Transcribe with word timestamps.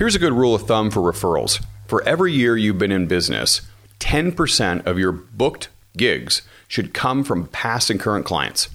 Here's 0.00 0.14
a 0.14 0.18
good 0.18 0.32
rule 0.32 0.54
of 0.54 0.62
thumb 0.62 0.90
for 0.90 1.00
referrals. 1.00 1.62
For 1.86 2.02
every 2.04 2.32
year 2.32 2.56
you've 2.56 2.78
been 2.78 2.90
in 2.90 3.06
business, 3.06 3.60
10% 3.98 4.86
of 4.86 4.98
your 4.98 5.12
booked 5.12 5.68
gigs 5.94 6.40
should 6.68 6.94
come 6.94 7.22
from 7.22 7.48
past 7.48 7.90
and 7.90 8.00
current 8.00 8.24
clients. 8.24 8.70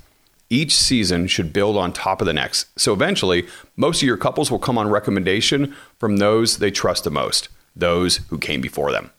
Each 0.51 0.75
season 0.75 1.25
should 1.25 1.51
build 1.51 1.77
on 1.77 1.93
top 1.93 2.21
of 2.21 2.27
the 2.27 2.33
next. 2.33 2.67
So 2.79 2.93
eventually, 2.93 3.47
most 3.75 4.03
of 4.03 4.07
your 4.07 4.17
couples 4.17 4.51
will 4.51 4.59
come 4.59 4.77
on 4.77 4.91
recommendation 4.91 5.75
from 5.97 6.17
those 6.17 6.59
they 6.59 6.69
trust 6.69 7.05
the 7.05 7.09
most, 7.09 7.49
those 7.75 8.17
who 8.29 8.37
came 8.37 8.61
before 8.61 8.91
them. 8.91 9.09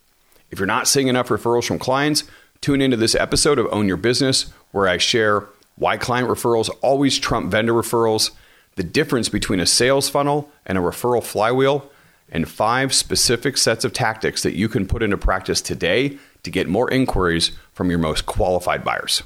If 0.52 0.61
you're 0.61 0.66
not 0.66 0.86
seeing 0.86 1.09
enough 1.09 1.27
referrals 1.27 1.66
from 1.66 1.80
clients, 1.80 2.23
tune 2.61 2.82
into 2.82 2.96
this 2.96 3.16
episode 3.16 3.59
of 3.59 3.66
Own 3.73 3.88
Your 3.88 3.96
Business, 3.96 4.52
where 4.70 4.86
I 4.86 4.98
share 4.98 5.48
why 5.75 5.96
client 5.96 6.29
referrals 6.29 6.70
always 6.82 7.18
trump 7.18 7.50
vendor 7.50 7.73
referrals, 7.73 8.30
the 8.77 8.84
difference 8.84 9.29
between 9.29 9.59
a 9.59 9.66
sales 9.66 10.09
funnel 10.09 10.52
and 10.64 10.79
a 10.79 10.80
referral 10.80 11.20
flywheel 11.20 11.91
and 12.30 12.48
five 12.48 12.93
specific 12.93 13.56
sets 13.56 13.84
of 13.84 13.93
tactics 13.93 14.43
that 14.43 14.57
you 14.57 14.68
can 14.68 14.86
put 14.86 15.03
into 15.03 15.17
practice 15.17 15.61
today 15.61 16.18
to 16.43 16.50
get 16.50 16.68
more 16.68 16.90
inquiries 16.90 17.53
from 17.72 17.90
your 17.90 17.98
most 17.98 18.26
qualified 18.26 18.84
buyers. 18.84 19.22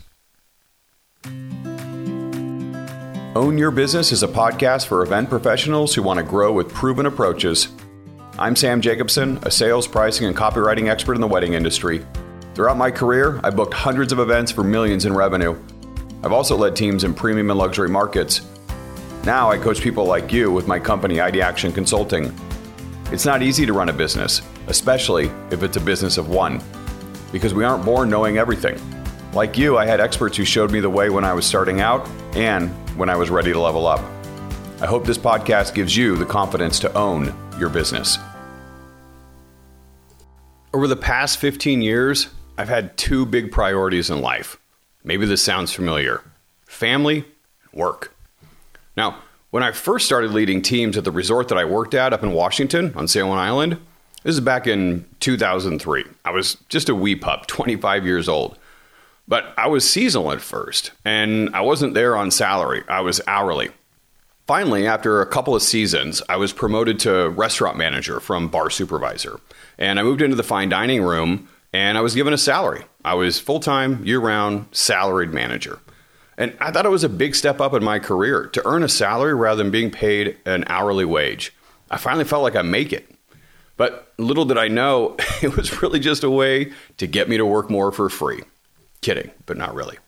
Own 3.36 3.58
Your 3.58 3.70
Business 3.70 4.10
is 4.10 4.22
a 4.22 4.28
podcast 4.28 4.86
for 4.86 5.02
event 5.02 5.30
professionals 5.30 5.94
who 5.94 6.02
want 6.02 6.18
to 6.18 6.24
grow 6.24 6.52
with 6.52 6.68
proven 6.68 7.06
approaches. 7.06 7.68
I'm 8.38 8.56
Sam 8.56 8.80
Jacobson, 8.80 9.38
a 9.42 9.50
sales, 9.50 9.86
pricing, 9.86 10.26
and 10.26 10.36
copywriting 10.36 10.88
expert 10.88 11.14
in 11.14 11.20
the 11.20 11.28
wedding 11.28 11.54
industry. 11.54 12.04
Throughout 12.54 12.76
my 12.76 12.90
career, 12.90 13.40
I've 13.44 13.54
booked 13.54 13.74
hundreds 13.74 14.12
of 14.12 14.18
events 14.18 14.50
for 14.50 14.64
millions 14.64 15.04
in 15.04 15.14
revenue. 15.14 15.56
I've 16.22 16.32
also 16.32 16.56
led 16.56 16.74
teams 16.74 17.04
in 17.04 17.14
premium 17.14 17.50
and 17.50 17.58
luxury 17.58 17.88
markets. 17.88 18.40
Now 19.24 19.50
I 19.50 19.58
coach 19.58 19.80
people 19.80 20.06
like 20.06 20.32
you 20.32 20.50
with 20.50 20.66
my 20.66 20.78
company, 20.78 21.16
Ideaction 21.16 21.72
Consulting. 21.74 22.34
It's 23.12 23.24
not 23.24 23.42
easy 23.42 23.66
to 23.66 23.72
run 23.72 23.88
a 23.88 23.92
business, 23.92 24.42
especially 24.68 25.30
if 25.50 25.62
it's 25.62 25.76
a 25.76 25.80
business 25.80 26.16
of 26.16 26.28
one, 26.28 26.62
because 27.32 27.52
we 27.52 27.64
aren't 27.64 27.84
born 27.84 28.08
knowing 28.08 28.38
everything. 28.38 28.80
Like 29.32 29.58
you, 29.58 29.76
I 29.78 29.84
had 29.84 30.00
experts 30.00 30.36
who 30.36 30.44
showed 30.44 30.70
me 30.70 30.80
the 30.80 30.90
way 30.90 31.10
when 31.10 31.24
I 31.24 31.32
was 31.32 31.44
starting 31.44 31.80
out 31.80 32.08
and 32.34 32.70
when 32.96 33.08
I 33.08 33.16
was 33.16 33.28
ready 33.28 33.52
to 33.52 33.58
level 33.58 33.86
up. 33.86 34.00
I 34.80 34.86
hope 34.86 35.04
this 35.04 35.18
podcast 35.18 35.74
gives 35.74 35.96
you 35.96 36.16
the 36.16 36.24
confidence 36.24 36.78
to 36.80 36.92
own 36.96 37.34
your 37.58 37.68
business. 37.68 38.18
Over 40.72 40.86
the 40.86 40.96
past 40.96 41.38
15 41.38 41.82
years, 41.82 42.28
I've 42.56 42.68
had 42.68 42.96
two 42.96 43.26
big 43.26 43.50
priorities 43.50 44.08
in 44.10 44.20
life. 44.20 44.56
Maybe 45.02 45.26
this 45.26 45.42
sounds 45.42 45.72
familiar 45.72 46.22
family, 46.70 47.16
and 47.18 47.72
work. 47.72 48.14
Now, 48.96 49.22
when 49.50 49.62
I 49.62 49.72
first 49.72 50.06
started 50.06 50.30
leading 50.30 50.62
teams 50.62 50.96
at 50.96 51.04
the 51.04 51.10
resort 51.10 51.48
that 51.48 51.58
I 51.58 51.64
worked 51.64 51.94
at 51.94 52.12
up 52.12 52.22
in 52.22 52.32
Washington 52.32 52.92
on 52.94 53.08
San 53.08 53.26
Juan 53.28 53.38
Island, 53.38 53.78
this 54.22 54.34
is 54.34 54.40
back 54.40 54.66
in 54.66 55.06
2003. 55.20 56.04
I 56.24 56.30
was 56.30 56.56
just 56.68 56.88
a 56.88 56.94
wee 56.94 57.16
pup, 57.16 57.46
25 57.46 58.04
years 58.04 58.28
old. 58.28 58.58
But 59.26 59.54
I 59.56 59.68
was 59.68 59.88
seasonal 59.88 60.32
at 60.32 60.40
first, 60.40 60.90
and 61.04 61.54
I 61.54 61.60
wasn't 61.60 61.94
there 61.94 62.16
on 62.16 62.30
salary, 62.30 62.82
I 62.88 63.00
was 63.00 63.20
hourly. 63.26 63.70
Finally, 64.46 64.86
after 64.86 65.20
a 65.20 65.26
couple 65.26 65.54
of 65.54 65.62
seasons, 65.62 66.20
I 66.28 66.36
was 66.36 66.52
promoted 66.52 66.98
to 67.00 67.28
restaurant 67.30 67.76
manager 67.76 68.18
from 68.18 68.48
bar 68.48 68.68
supervisor. 68.68 69.38
And 69.78 70.00
I 70.00 70.02
moved 70.02 70.22
into 70.22 70.34
the 70.34 70.42
fine 70.42 70.68
dining 70.68 71.04
room 71.04 71.48
and 71.72 71.96
I 71.96 72.00
was 72.00 72.16
given 72.16 72.32
a 72.32 72.38
salary. 72.38 72.84
I 73.04 73.14
was 73.14 73.38
full 73.38 73.60
time, 73.60 74.04
year 74.04 74.18
round, 74.18 74.66
salaried 74.72 75.30
manager. 75.30 75.78
And 76.40 76.56
I 76.58 76.70
thought 76.70 76.86
it 76.86 76.90
was 76.90 77.04
a 77.04 77.08
big 77.10 77.34
step 77.34 77.60
up 77.60 77.74
in 77.74 77.84
my 77.84 77.98
career 77.98 78.46
to 78.46 78.66
earn 78.66 78.82
a 78.82 78.88
salary 78.88 79.34
rather 79.34 79.62
than 79.62 79.70
being 79.70 79.90
paid 79.90 80.38
an 80.46 80.64
hourly 80.68 81.04
wage. 81.04 81.54
I 81.90 81.98
finally 81.98 82.24
felt 82.24 82.42
like 82.42 82.56
I 82.56 82.62
make 82.62 82.94
it. 82.94 83.06
But 83.76 84.10
little 84.16 84.46
did 84.46 84.56
I 84.56 84.68
know, 84.68 85.16
it 85.42 85.54
was 85.54 85.82
really 85.82 86.00
just 86.00 86.24
a 86.24 86.30
way 86.30 86.72
to 86.96 87.06
get 87.06 87.28
me 87.28 87.36
to 87.36 87.44
work 87.44 87.68
more 87.68 87.92
for 87.92 88.08
free. 88.08 88.40
Kidding, 89.02 89.30
but 89.44 89.58
not 89.58 89.74
really. 89.74 89.98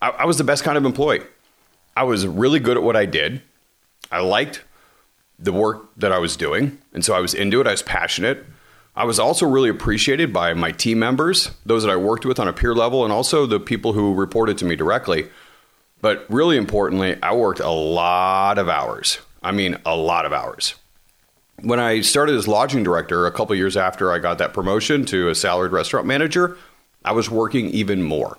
I, 0.00 0.08
I 0.08 0.24
was 0.24 0.38
the 0.38 0.44
best 0.44 0.64
kind 0.64 0.78
of 0.78 0.86
employee. 0.86 1.20
I 1.94 2.04
was 2.04 2.26
really 2.26 2.58
good 2.58 2.78
at 2.78 2.82
what 2.82 2.96
I 2.96 3.04
did. 3.04 3.42
I 4.10 4.20
liked 4.20 4.64
the 5.38 5.52
work 5.52 5.90
that 5.98 6.10
I 6.10 6.18
was 6.18 6.38
doing. 6.38 6.78
And 6.94 7.04
so 7.04 7.14
I 7.14 7.20
was 7.20 7.34
into 7.34 7.60
it. 7.60 7.66
I 7.66 7.72
was 7.72 7.82
passionate. 7.82 8.46
I 8.94 9.04
was 9.04 9.18
also 9.18 9.46
really 9.46 9.68
appreciated 9.68 10.32
by 10.32 10.54
my 10.54 10.72
team 10.72 10.98
members, 10.98 11.50
those 11.66 11.82
that 11.82 11.92
I 11.92 11.96
worked 11.96 12.24
with 12.24 12.40
on 12.40 12.48
a 12.48 12.54
peer 12.54 12.74
level, 12.74 13.04
and 13.04 13.12
also 13.12 13.44
the 13.44 13.60
people 13.60 13.92
who 13.92 14.14
reported 14.14 14.56
to 14.56 14.64
me 14.64 14.74
directly. 14.74 15.28
But 16.00 16.26
really 16.28 16.56
importantly, 16.56 17.16
I 17.22 17.34
worked 17.34 17.60
a 17.60 17.70
lot 17.70 18.58
of 18.58 18.68
hours. 18.68 19.18
I 19.42 19.52
mean, 19.52 19.78
a 19.86 19.96
lot 19.96 20.26
of 20.26 20.32
hours. 20.32 20.74
When 21.62 21.80
I 21.80 22.02
started 22.02 22.34
as 22.34 22.46
lodging 22.46 22.82
director 22.82 23.26
a 23.26 23.32
couple 23.32 23.54
years 23.56 23.76
after 23.76 24.12
I 24.12 24.18
got 24.18 24.38
that 24.38 24.52
promotion 24.52 25.06
to 25.06 25.28
a 25.28 25.34
salaried 25.34 25.72
restaurant 25.72 26.06
manager, 26.06 26.56
I 27.04 27.12
was 27.12 27.30
working 27.30 27.70
even 27.70 28.02
more. 28.02 28.36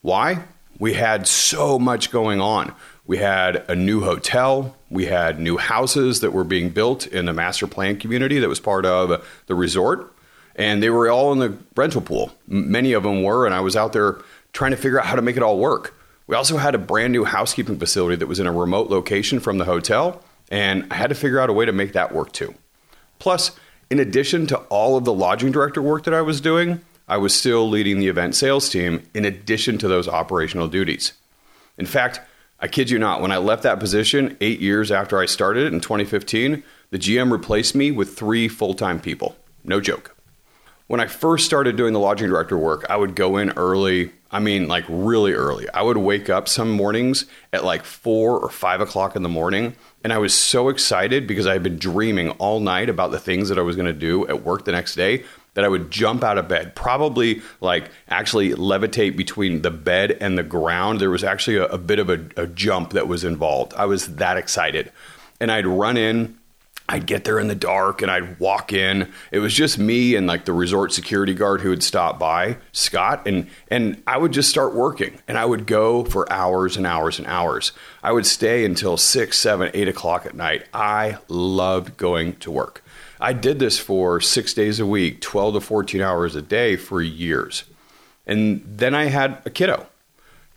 Why? 0.00 0.44
We 0.78 0.94
had 0.94 1.26
so 1.26 1.78
much 1.78 2.10
going 2.10 2.40
on. 2.40 2.74
We 3.06 3.18
had 3.18 3.68
a 3.68 3.74
new 3.74 4.02
hotel, 4.02 4.76
we 4.88 5.06
had 5.06 5.40
new 5.40 5.58
houses 5.58 6.20
that 6.20 6.32
were 6.32 6.44
being 6.44 6.70
built 6.70 7.06
in 7.08 7.26
the 7.26 7.32
master 7.32 7.66
plan 7.66 7.98
community 7.98 8.38
that 8.38 8.48
was 8.48 8.60
part 8.60 8.86
of 8.86 9.26
the 9.46 9.54
resort, 9.54 10.12
and 10.54 10.82
they 10.82 10.90
were 10.90 11.10
all 11.10 11.32
in 11.32 11.40
the 11.40 11.58
rental 11.76 12.00
pool. 12.00 12.32
Many 12.46 12.92
of 12.92 13.02
them 13.02 13.22
were, 13.22 13.46
and 13.46 13.54
I 13.54 13.60
was 13.60 13.74
out 13.74 13.92
there 13.92 14.20
trying 14.52 14.70
to 14.70 14.76
figure 14.76 15.00
out 15.00 15.06
how 15.06 15.16
to 15.16 15.22
make 15.22 15.36
it 15.36 15.42
all 15.42 15.58
work. 15.58 15.94
We 16.30 16.36
also 16.36 16.58
had 16.58 16.76
a 16.76 16.78
brand 16.78 17.12
new 17.12 17.24
housekeeping 17.24 17.80
facility 17.80 18.14
that 18.14 18.28
was 18.28 18.38
in 18.38 18.46
a 18.46 18.52
remote 18.52 18.88
location 18.88 19.40
from 19.40 19.58
the 19.58 19.64
hotel, 19.64 20.22
and 20.48 20.86
I 20.88 20.94
had 20.94 21.08
to 21.08 21.16
figure 21.16 21.40
out 21.40 21.50
a 21.50 21.52
way 21.52 21.64
to 21.64 21.72
make 21.72 21.94
that 21.94 22.14
work 22.14 22.30
too. 22.30 22.54
Plus, 23.18 23.50
in 23.90 23.98
addition 23.98 24.46
to 24.46 24.58
all 24.68 24.96
of 24.96 25.04
the 25.04 25.12
lodging 25.12 25.50
director 25.50 25.82
work 25.82 26.04
that 26.04 26.14
I 26.14 26.20
was 26.20 26.40
doing, 26.40 26.82
I 27.08 27.16
was 27.16 27.34
still 27.34 27.68
leading 27.68 27.98
the 27.98 28.06
event 28.06 28.36
sales 28.36 28.68
team 28.68 29.02
in 29.12 29.24
addition 29.24 29.76
to 29.78 29.88
those 29.88 30.06
operational 30.06 30.68
duties. 30.68 31.14
In 31.76 31.84
fact, 31.84 32.20
I 32.60 32.68
kid 32.68 32.90
you 32.90 33.00
not, 33.00 33.20
when 33.20 33.32
I 33.32 33.38
left 33.38 33.64
that 33.64 33.80
position 33.80 34.36
eight 34.40 34.60
years 34.60 34.92
after 34.92 35.18
I 35.18 35.26
started 35.26 35.64
it 35.64 35.74
in 35.74 35.80
2015, 35.80 36.62
the 36.90 36.98
GM 36.98 37.32
replaced 37.32 37.74
me 37.74 37.90
with 37.90 38.16
three 38.16 38.46
full 38.46 38.74
time 38.74 39.00
people. 39.00 39.34
No 39.64 39.80
joke. 39.80 40.14
When 40.86 41.00
I 41.00 41.08
first 41.08 41.44
started 41.44 41.74
doing 41.74 41.92
the 41.92 41.98
lodging 41.98 42.28
director 42.28 42.56
work, 42.56 42.86
I 42.88 42.96
would 42.96 43.16
go 43.16 43.36
in 43.36 43.50
early 43.50 44.12
I 44.32 44.38
mean, 44.38 44.68
like 44.68 44.84
really 44.88 45.32
early. 45.32 45.68
I 45.70 45.82
would 45.82 45.96
wake 45.96 46.30
up 46.30 46.48
some 46.48 46.70
mornings 46.70 47.26
at 47.52 47.64
like 47.64 47.84
four 47.84 48.38
or 48.38 48.48
five 48.48 48.80
o'clock 48.80 49.16
in 49.16 49.22
the 49.22 49.28
morning. 49.28 49.74
And 50.04 50.12
I 50.12 50.18
was 50.18 50.32
so 50.32 50.68
excited 50.68 51.26
because 51.26 51.46
I 51.46 51.52
had 51.52 51.62
been 51.62 51.78
dreaming 51.78 52.30
all 52.32 52.60
night 52.60 52.88
about 52.88 53.10
the 53.10 53.18
things 53.18 53.48
that 53.48 53.58
I 53.58 53.62
was 53.62 53.76
going 53.76 53.86
to 53.86 53.92
do 53.92 54.26
at 54.28 54.44
work 54.44 54.64
the 54.64 54.72
next 54.72 54.94
day 54.94 55.24
that 55.54 55.64
I 55.64 55.68
would 55.68 55.90
jump 55.90 56.22
out 56.22 56.38
of 56.38 56.48
bed, 56.48 56.74
probably 56.74 57.42
like 57.60 57.90
actually 58.08 58.50
levitate 58.50 59.16
between 59.16 59.62
the 59.62 59.70
bed 59.70 60.12
and 60.20 60.38
the 60.38 60.42
ground. 60.42 61.00
There 61.00 61.10
was 61.10 61.24
actually 61.24 61.56
a, 61.56 61.66
a 61.66 61.78
bit 61.78 61.98
of 61.98 62.08
a, 62.08 62.24
a 62.36 62.46
jump 62.46 62.92
that 62.92 63.08
was 63.08 63.24
involved. 63.24 63.74
I 63.74 63.86
was 63.86 64.14
that 64.16 64.36
excited. 64.36 64.92
And 65.40 65.50
I'd 65.50 65.66
run 65.66 65.96
in 65.96 66.38
I'd 66.90 67.06
get 67.06 67.22
there 67.22 67.38
in 67.38 67.46
the 67.46 67.54
dark 67.54 68.02
and 68.02 68.10
I'd 68.10 68.40
walk 68.40 68.72
in. 68.72 69.12
It 69.30 69.38
was 69.38 69.54
just 69.54 69.78
me 69.78 70.16
and 70.16 70.26
like 70.26 70.44
the 70.44 70.52
resort 70.52 70.92
security 70.92 71.34
guard 71.34 71.60
who 71.60 71.68
would 71.68 71.84
stop 71.84 72.18
by, 72.18 72.56
Scott, 72.72 73.28
and 73.28 73.48
and 73.68 74.02
I 74.08 74.18
would 74.18 74.32
just 74.32 74.50
start 74.50 74.74
working. 74.74 75.16
And 75.28 75.38
I 75.38 75.44
would 75.44 75.68
go 75.68 76.04
for 76.04 76.30
hours 76.32 76.76
and 76.76 76.88
hours 76.88 77.20
and 77.20 77.28
hours. 77.28 77.70
I 78.02 78.10
would 78.10 78.26
stay 78.26 78.64
until 78.64 78.96
six, 78.96 79.38
seven, 79.38 79.70
eight 79.72 79.86
o'clock 79.86 80.26
at 80.26 80.34
night. 80.34 80.66
I 80.74 81.18
loved 81.28 81.96
going 81.96 82.34
to 82.36 82.50
work. 82.50 82.82
I 83.20 83.34
did 83.34 83.60
this 83.60 83.78
for 83.78 84.20
six 84.20 84.52
days 84.52 84.80
a 84.80 84.86
week, 84.86 85.20
12 85.20 85.54
to 85.54 85.60
14 85.60 86.00
hours 86.00 86.34
a 86.34 86.42
day 86.42 86.74
for 86.74 87.00
years. 87.00 87.62
And 88.26 88.64
then 88.66 88.96
I 88.96 89.04
had 89.04 89.40
a 89.44 89.50
kiddo. 89.50 89.86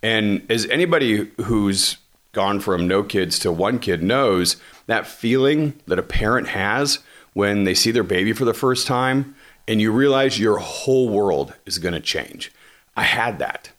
And 0.02 0.50
as 0.50 0.66
anybody 0.66 1.30
who's 1.44 1.98
gone 2.32 2.60
from 2.60 2.88
no 2.88 3.04
kids 3.04 3.38
to 3.40 3.52
one 3.52 3.78
kid 3.80 4.02
knows, 4.02 4.58
that 4.88 5.08
feeling 5.08 5.74
that 5.88 6.00
a 6.00 6.04
parent 6.04 6.50
has 6.50 7.00
when 7.34 7.64
they 7.64 7.74
see 7.74 7.92
their 7.92 8.04
baby 8.04 8.34
for 8.34 8.46
the 8.46 8.54
first 8.54 8.88
time 8.88 9.36
and 9.68 9.82
you 9.82 9.92
realize 9.92 10.40
your 10.40 10.58
whole 10.58 11.10
world 11.10 11.54
is 11.66 11.78
going 11.78 11.94
to 11.94 12.00
change. 12.00 12.52
I 12.96 13.04
had 13.04 13.40
that. 13.40 13.72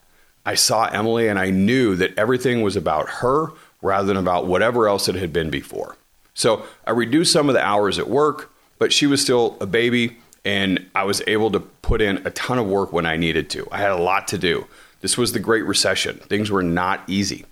I 0.47 0.55
saw 0.55 0.87
Emily 0.87 1.29
and 1.29 1.39
I 1.39 1.51
knew 1.51 1.95
that 1.97 2.17
everything 2.19 2.63
was 2.63 2.77
about 2.77 3.09
her 3.09 3.49
rather 3.83 4.07
than 4.07 4.17
about 4.17 4.47
whatever 4.47 4.89
else 4.89 5.09
it 5.09 5.15
had 5.15 5.33
been 5.33 5.51
before. 5.51 5.97
So 6.35 6.65
I 6.87 6.91
reduced 6.91 7.33
some 7.33 7.49
of 7.49 7.55
the 7.55 7.65
hours 7.65 7.99
at 7.99 8.09
work, 8.09 8.53
but 8.79 8.93
she 8.93 9.07
was 9.07 9.21
still 9.23 9.57
a 9.61 9.67
baby 9.67 10.17
and 10.45 10.87
I 10.95 11.05
was 11.05 11.23
able 11.27 11.51
to 11.53 11.61
put 11.61 12.03
in 12.03 12.27
a 12.27 12.31
ton 12.31 12.59
of 12.59 12.67
work 12.67 12.93
when 12.93 13.07
I 13.07 13.17
needed 13.17 13.49
to. 13.51 13.67
I 13.71 13.79
had 13.79 13.91
a 13.91 13.97
lot 13.97 14.29
to 14.29 14.39
do. 14.39 14.67
This 15.01 15.17
was 15.17 15.33
the 15.33 15.39
Great 15.39 15.65
Recession. 15.65 16.19
Things 16.19 16.51
were 16.51 16.63
not 16.63 17.03
easy. 17.07 17.45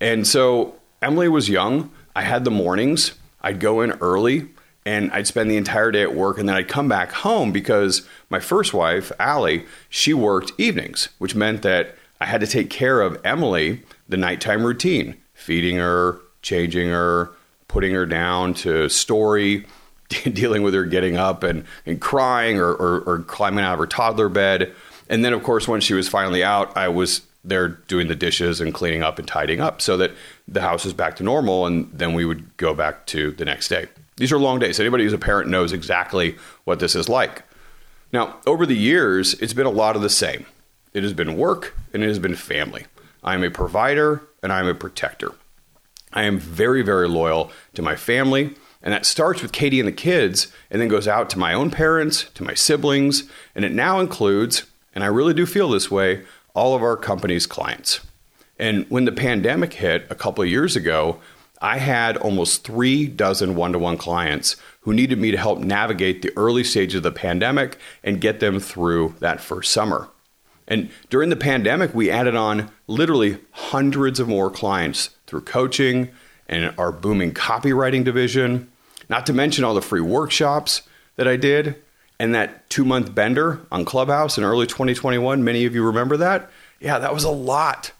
And 0.00 0.26
so 0.26 0.76
Emily 1.00 1.28
was 1.28 1.48
young, 1.48 1.90
I 2.14 2.22
had 2.22 2.44
the 2.44 2.50
mornings. 2.50 3.12
I'd 3.40 3.60
go 3.60 3.80
in 3.80 3.92
early 3.92 4.48
and 4.84 5.10
I'd 5.12 5.26
spend 5.26 5.50
the 5.50 5.56
entire 5.56 5.90
day 5.90 6.02
at 6.02 6.14
work 6.14 6.38
and 6.38 6.48
then 6.48 6.56
I'd 6.56 6.68
come 6.68 6.88
back 6.88 7.12
home 7.12 7.52
because 7.52 8.06
my 8.30 8.40
first 8.40 8.74
wife, 8.74 9.12
Allie, 9.18 9.64
she 9.88 10.12
worked 10.12 10.52
evenings, 10.58 11.08
which 11.18 11.34
meant 11.34 11.62
that 11.62 11.96
I 12.20 12.26
had 12.26 12.40
to 12.40 12.46
take 12.46 12.70
care 12.70 13.00
of 13.00 13.20
Emily 13.24 13.82
the 14.08 14.16
nighttime 14.16 14.64
routine, 14.64 15.16
feeding 15.34 15.76
her, 15.76 16.20
changing 16.42 16.88
her, 16.88 17.30
putting 17.68 17.94
her 17.94 18.06
down 18.06 18.54
to 18.54 18.88
story, 18.88 19.66
dealing 20.08 20.62
with 20.62 20.74
her 20.74 20.84
getting 20.84 21.16
up 21.16 21.42
and, 21.42 21.64
and 21.86 22.00
crying 22.00 22.58
or, 22.58 22.72
or, 22.72 23.00
or 23.00 23.18
climbing 23.20 23.64
out 23.64 23.74
of 23.74 23.78
her 23.78 23.86
toddler 23.86 24.28
bed. 24.28 24.72
And 25.08 25.24
then, 25.24 25.32
of 25.32 25.42
course, 25.42 25.66
when 25.66 25.80
she 25.80 25.94
was 25.94 26.08
finally 26.08 26.44
out, 26.44 26.76
I 26.76 26.88
was 26.88 27.22
there 27.44 27.68
doing 27.68 28.08
the 28.08 28.14
dishes 28.14 28.60
and 28.60 28.72
cleaning 28.72 29.02
up 29.02 29.18
and 29.18 29.26
tidying 29.26 29.60
up 29.60 29.80
so 29.80 29.96
that 29.96 30.12
the 30.52 30.60
house 30.60 30.84
is 30.84 30.92
back 30.92 31.16
to 31.16 31.22
normal. 31.22 31.66
And 31.66 31.90
then 31.92 32.14
we 32.14 32.24
would 32.24 32.56
go 32.56 32.74
back 32.74 33.06
to 33.06 33.30
the 33.32 33.44
next 33.44 33.68
day. 33.68 33.86
These 34.16 34.32
are 34.32 34.38
long 34.38 34.58
days. 34.58 34.78
Anybody 34.78 35.04
who's 35.04 35.12
a 35.12 35.18
parent 35.18 35.48
knows 35.48 35.72
exactly 35.72 36.36
what 36.64 36.78
this 36.78 36.94
is 36.94 37.08
like. 37.08 37.42
Now, 38.12 38.36
over 38.46 38.66
the 38.66 38.76
years, 38.76 39.34
it's 39.34 39.54
been 39.54 39.66
a 39.66 39.70
lot 39.70 39.96
of 39.96 40.02
the 40.02 40.10
same. 40.10 40.44
It 40.92 41.02
has 41.02 41.14
been 41.14 41.36
work 41.36 41.74
and 41.92 42.02
it 42.02 42.08
has 42.08 42.18
been 42.18 42.34
family. 42.34 42.86
I 43.24 43.34
am 43.34 43.42
a 43.42 43.50
provider 43.50 44.22
and 44.42 44.52
I 44.52 44.60
am 44.60 44.66
a 44.66 44.74
protector. 44.74 45.32
I 46.12 46.24
am 46.24 46.38
very, 46.38 46.82
very 46.82 47.08
loyal 47.08 47.50
to 47.74 47.82
my 47.82 47.96
family. 47.96 48.54
And 48.82 48.92
that 48.92 49.06
starts 49.06 49.40
with 49.40 49.52
Katie 49.52 49.80
and 49.80 49.88
the 49.88 49.92
kids 49.92 50.52
and 50.70 50.82
then 50.82 50.88
goes 50.88 51.08
out 51.08 51.30
to 51.30 51.38
my 51.38 51.54
own 51.54 51.70
parents, 51.70 52.24
to 52.34 52.42
my 52.42 52.54
siblings, 52.54 53.30
and 53.54 53.64
it 53.64 53.72
now 53.72 54.00
includes, 54.00 54.64
and 54.94 55.04
I 55.04 55.06
really 55.06 55.34
do 55.34 55.46
feel 55.46 55.70
this 55.70 55.90
way, 55.90 56.24
all 56.54 56.74
of 56.74 56.82
our 56.82 56.96
company's 56.96 57.46
clients. 57.46 58.00
And 58.58 58.86
when 58.88 59.04
the 59.04 59.12
pandemic 59.12 59.74
hit 59.74 60.06
a 60.10 60.14
couple 60.14 60.42
of 60.42 60.50
years 60.50 60.76
ago, 60.76 61.20
I 61.60 61.78
had 61.78 62.16
almost 62.16 62.64
three 62.64 63.06
dozen 63.06 63.54
one 63.54 63.72
to 63.72 63.78
one 63.78 63.96
clients 63.96 64.56
who 64.80 64.92
needed 64.92 65.18
me 65.18 65.30
to 65.30 65.36
help 65.36 65.60
navigate 65.60 66.22
the 66.22 66.36
early 66.36 66.64
stages 66.64 66.96
of 66.96 67.02
the 67.04 67.12
pandemic 67.12 67.78
and 68.02 68.20
get 68.20 68.40
them 68.40 68.58
through 68.58 69.14
that 69.20 69.40
first 69.40 69.72
summer. 69.72 70.08
And 70.66 70.90
during 71.08 71.30
the 71.30 71.36
pandemic, 71.36 71.94
we 71.94 72.10
added 72.10 72.34
on 72.34 72.70
literally 72.86 73.38
hundreds 73.52 74.18
of 74.18 74.28
more 74.28 74.50
clients 74.50 75.10
through 75.26 75.42
coaching 75.42 76.10
and 76.48 76.74
our 76.78 76.90
booming 76.90 77.32
copywriting 77.32 78.04
division, 78.04 78.70
not 79.08 79.24
to 79.26 79.32
mention 79.32 79.64
all 79.64 79.74
the 79.74 79.82
free 79.82 80.00
workshops 80.00 80.82
that 81.16 81.28
I 81.28 81.36
did 81.36 81.76
and 82.18 82.34
that 82.34 82.68
two 82.70 82.84
month 82.84 83.14
bender 83.14 83.60
on 83.70 83.84
Clubhouse 83.84 84.38
in 84.38 84.44
early 84.44 84.66
2021. 84.66 85.44
Many 85.44 85.64
of 85.64 85.74
you 85.74 85.84
remember 85.84 86.16
that. 86.16 86.50
Yeah, 86.80 86.98
that 86.98 87.14
was 87.14 87.24
a 87.24 87.30
lot. 87.30 87.92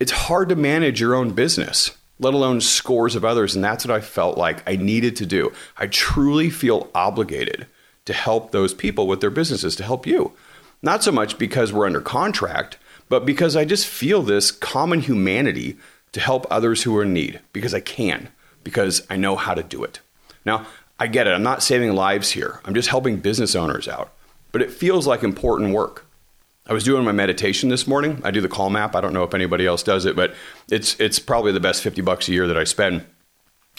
It's 0.00 0.12
hard 0.12 0.48
to 0.48 0.56
manage 0.56 0.98
your 0.98 1.14
own 1.14 1.32
business, 1.32 1.96
let 2.18 2.32
alone 2.32 2.62
scores 2.62 3.14
of 3.14 3.24
others. 3.24 3.54
And 3.54 3.62
that's 3.62 3.84
what 3.86 3.94
I 3.94 4.00
felt 4.00 4.38
like 4.38 4.68
I 4.68 4.76
needed 4.76 5.14
to 5.16 5.26
do. 5.26 5.52
I 5.76 5.88
truly 5.88 6.48
feel 6.48 6.88
obligated 6.94 7.66
to 8.06 8.14
help 8.14 8.50
those 8.50 8.72
people 8.72 9.06
with 9.06 9.20
their 9.20 9.30
businesses, 9.30 9.76
to 9.76 9.84
help 9.84 10.06
you. 10.06 10.32
Not 10.82 11.04
so 11.04 11.12
much 11.12 11.36
because 11.36 11.70
we're 11.70 11.84
under 11.84 12.00
contract, 12.00 12.78
but 13.10 13.26
because 13.26 13.56
I 13.56 13.66
just 13.66 13.86
feel 13.86 14.22
this 14.22 14.50
common 14.50 15.00
humanity 15.00 15.76
to 16.12 16.20
help 16.20 16.46
others 16.50 16.82
who 16.82 16.96
are 16.96 17.02
in 17.02 17.12
need 17.12 17.40
because 17.52 17.74
I 17.74 17.80
can, 17.80 18.30
because 18.64 19.06
I 19.10 19.16
know 19.16 19.36
how 19.36 19.52
to 19.52 19.62
do 19.62 19.84
it. 19.84 20.00
Now, 20.46 20.66
I 20.98 21.08
get 21.08 21.26
it. 21.26 21.32
I'm 21.32 21.42
not 21.42 21.62
saving 21.62 21.94
lives 21.94 22.30
here. 22.30 22.60
I'm 22.64 22.74
just 22.74 22.88
helping 22.88 23.18
business 23.18 23.54
owners 23.54 23.86
out. 23.86 24.12
But 24.50 24.62
it 24.62 24.72
feels 24.72 25.06
like 25.06 25.22
important 25.22 25.74
work. 25.74 26.06
I 26.70 26.72
was 26.72 26.84
doing 26.84 27.04
my 27.04 27.10
meditation 27.10 27.68
this 27.68 27.88
morning. 27.88 28.22
I 28.24 28.30
do 28.30 28.40
the 28.40 28.48
Calm 28.48 28.76
app. 28.76 28.94
I 28.94 29.00
don't 29.00 29.12
know 29.12 29.24
if 29.24 29.34
anybody 29.34 29.66
else 29.66 29.82
does 29.82 30.06
it, 30.06 30.14
but 30.14 30.34
it's 30.70 30.98
it's 31.00 31.18
probably 31.18 31.50
the 31.50 31.58
best 31.58 31.82
50 31.82 32.00
bucks 32.02 32.28
a 32.28 32.32
year 32.32 32.46
that 32.46 32.56
I 32.56 32.62
spend. 32.62 33.04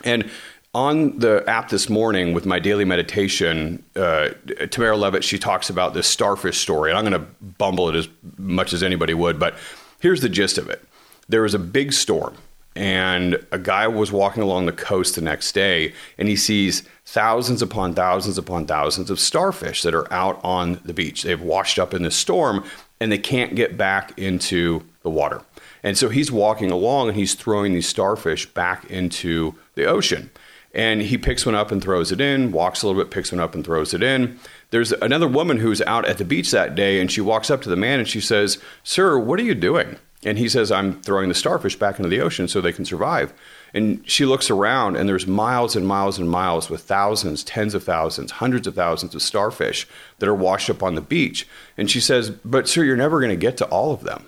And 0.04 0.30
on 0.74 1.18
the 1.20 1.42
app 1.48 1.70
this 1.70 1.90
morning 1.90 2.34
with 2.34 2.46
my 2.46 2.60
daily 2.60 2.84
meditation, 2.84 3.82
uh, 3.96 4.30
Tamara 4.72 4.98
Levitt, 4.98 5.24
she 5.24 5.40
talks 5.40 5.70
about 5.70 5.94
this 5.94 6.06
starfish 6.06 6.58
story. 6.58 6.92
And 6.92 6.98
I'm 6.98 7.06
going 7.06 7.22
to 7.22 7.28
bumble 7.58 7.88
it 7.88 7.96
as 7.96 8.10
much 8.38 8.74
as 8.74 8.84
anybody 8.84 9.14
would, 9.14 9.40
but 9.40 9.56
here's 10.02 10.20
the 10.20 10.30
gist 10.30 10.58
of 10.58 10.70
it. 10.70 10.84
There 11.30 11.44
was 11.44 11.54
a 11.54 11.60
big 11.60 11.94
storm, 11.94 12.36
and 12.76 13.46
a 13.52 13.60
guy 13.60 13.88
was 13.88 14.12
walking 14.12 14.44
along 14.44 14.66
the 14.66 14.72
coast 14.72 15.16
the 15.16 15.22
next 15.22 15.52
day, 15.52 15.94
and 16.18 16.28
he 16.28 16.36
sees 16.36 16.84
thousands 17.06 17.62
upon 17.62 17.94
thousands 17.94 18.38
upon 18.38 18.66
thousands 18.66 19.10
of 19.10 19.20
starfish 19.20 19.82
that 19.82 19.94
are 19.94 20.12
out 20.14 20.40
on 20.44 20.80
the 20.86 20.94
beach. 20.94 21.24
They've 21.24 21.42
washed 21.42 21.78
up 21.78 21.94
in 21.94 22.04
the 22.04 22.12
storm, 22.12 22.64
and 23.00 23.12
they 23.12 23.18
can't 23.18 23.56
get 23.56 23.78
back 23.78 24.18
into 24.18 24.84
the 25.04 25.10
water. 25.10 25.42
And 25.84 25.98
so 25.98 26.10
he's 26.10 26.32
walking 26.32 26.72
along 26.72 27.10
and 27.10 27.18
he's 27.18 27.34
throwing 27.34 27.74
these 27.74 27.90
starfish 27.90 28.46
back 28.46 28.86
into 28.90 29.56
the 29.76 29.86
ocean. 29.86 30.30
And 30.74 31.02
he 31.02 31.18
picks 31.18 31.46
one 31.46 31.56
up 31.56 31.72
and 31.72 31.82
throws 31.82 32.12
it 32.12 32.22
in, 32.22 32.52
walks 32.52 32.82
a 32.82 32.88
little 32.88 33.02
bit, 33.02 33.12
picks 33.12 33.32
one 33.32 33.42
up 33.42 33.56
and 33.56 33.66
throws 33.66 33.94
it 33.94 34.04
in. 34.04 34.40
There's 34.70 34.94
another 34.94 35.28
woman 35.28 35.58
who's 35.58 35.82
out 35.82 36.06
at 36.06 36.18
the 36.18 36.24
beach 36.24 36.52
that 36.52 36.76
day, 36.76 37.02
and 37.02 37.12
she 37.12 37.20
walks 37.20 37.50
up 37.52 37.62
to 37.64 37.70
the 37.70 37.76
man 37.76 38.00
and 38.00 38.08
she 38.08 38.22
says, 38.22 38.58
Sir, 38.84 39.20
what 39.20 39.40
are 39.40 39.44
you 39.44 39.56
doing? 39.56 39.98
And 40.24 40.38
he 40.38 40.48
says, 40.48 40.72
I'm 40.72 41.02
throwing 41.02 41.30
the 41.30 41.36
starfish 41.36 41.76
back 41.76 41.98
into 41.98 42.10
the 42.10 42.22
ocean 42.22 42.48
so 42.48 42.62
they 42.62 42.74
can 42.74 42.86
survive. 42.86 43.34
And 43.74 44.08
she 44.08 44.26
looks 44.26 44.52
around, 44.52 44.96
and 44.96 45.10
there's 45.10 45.26
miles 45.26 45.76
and 45.76 45.88
miles 45.88 46.20
and 46.20 46.30
miles 46.30 46.70
with 46.70 46.82
thousands, 46.82 47.44
tens 47.44 47.74
of 47.74 47.84
thousands, 47.84 48.32
hundreds 48.32 48.68
of 48.68 48.76
thousands 48.76 49.16
of 49.16 49.22
starfish 49.22 49.88
that 50.20 50.30
are 50.30 50.36
washed 50.36 50.70
up 50.70 50.84
on 50.84 50.94
the 50.94 51.02
beach. 51.02 51.48
And 51.78 51.90
she 51.90 52.00
says, 52.00 52.30
But, 52.30 52.68
sir, 52.68 52.84
you're 52.84 52.98
never 52.98 53.20
going 53.20 53.32
to 53.32 53.36
get 53.36 53.58
to 53.58 53.66
all 53.66 53.94
of 53.94 54.04
them. 54.04 54.28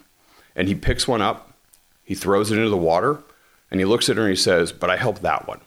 And 0.56 0.68
he 0.68 0.76
picks 0.76 1.08
one 1.08 1.22
up, 1.22 1.54
he 2.04 2.16
throws 2.16 2.52
it 2.52 2.58
into 2.58 2.70
the 2.70 2.78
water, 2.78 3.20
and 3.70 3.80
he 3.80 3.86
looks 3.86 4.10
at 4.10 4.18
her 4.18 4.24
and 4.24 4.32
he 4.32 4.36
says, 4.36 4.72
But 4.72 4.90
I 4.90 4.98
helped 4.98 5.22
that 5.22 5.48
one. 5.48 5.62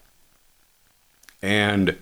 And 1.43 1.97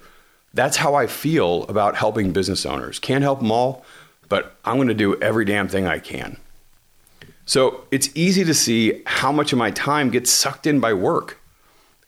that's 0.55 0.77
how 0.77 0.95
I 0.95 1.09
feel 1.09 1.65
about 1.65 1.97
helping 1.97 2.33
business 2.33 2.65
owners. 2.65 2.99
Can't 2.99 3.23
help 3.23 3.41
them 3.41 3.51
all, 3.51 3.85
but 4.29 4.57
I'm 4.65 4.77
going 4.77 4.89
to 4.89 4.95
do 4.95 5.21
every 5.21 5.45
damn 5.45 5.69
thing 5.69 5.87
I 5.87 5.99
can. 5.99 6.39
So 7.47 7.85
it's 7.91 8.11
easy 8.15 8.45
to 8.45 8.55
see 8.55 9.03
how 9.07 9.33
much 9.33 9.53
of 9.53 9.59
my 9.59 9.71
time 9.71 10.11
gets 10.11 10.31
sucked 10.31 10.67
in 10.67 10.81
by 10.81 10.93
work. 10.93 11.41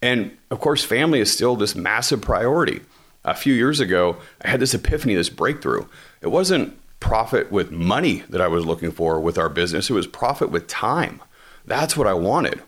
And 0.02 0.36
of 0.50 0.60
course, 0.60 0.84
family 0.84 1.20
is 1.20 1.32
still 1.32 1.56
this 1.56 1.74
massive 1.74 2.22
priority. 2.22 2.80
A 3.24 3.34
few 3.34 3.54
years 3.54 3.80
ago, 3.80 4.16
I 4.42 4.48
had 4.48 4.60
this 4.60 4.74
epiphany, 4.74 5.14
this 5.14 5.28
breakthrough. 5.28 5.86
It 6.20 6.28
wasn't 6.28 6.78
profit 7.00 7.50
with 7.52 7.70
money 7.70 8.22
that 8.28 8.40
I 8.40 8.48
was 8.48 8.64
looking 8.64 8.90
for 8.90 9.20
with 9.20 9.36
our 9.36 9.48
business, 9.48 9.90
it 9.90 9.94
was 9.94 10.06
profit 10.06 10.50
with 10.50 10.66
time. 10.66 11.22
That's 11.64 11.96
what 11.96 12.06
I 12.06 12.14
wanted. 12.14 12.62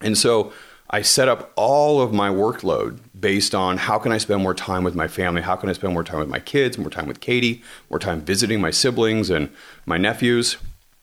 And 0.00 0.16
so 0.16 0.52
I 0.90 1.02
set 1.02 1.28
up 1.28 1.52
all 1.56 2.00
of 2.00 2.12
my 2.12 2.28
workload 2.28 3.00
based 3.18 3.54
on 3.54 3.76
how 3.76 3.98
can 3.98 4.12
I 4.12 4.18
spend 4.18 4.42
more 4.42 4.54
time 4.54 4.84
with 4.84 4.94
my 4.94 5.08
family? 5.08 5.42
How 5.42 5.56
can 5.56 5.68
I 5.68 5.72
spend 5.72 5.92
more 5.92 6.04
time 6.04 6.20
with 6.20 6.28
my 6.28 6.38
kids, 6.38 6.78
more 6.78 6.90
time 6.90 7.08
with 7.08 7.20
Katie, 7.20 7.62
more 7.90 7.98
time 7.98 8.20
visiting 8.20 8.60
my 8.60 8.70
siblings 8.70 9.28
and 9.28 9.50
my 9.84 9.98
nephews? 9.98 10.56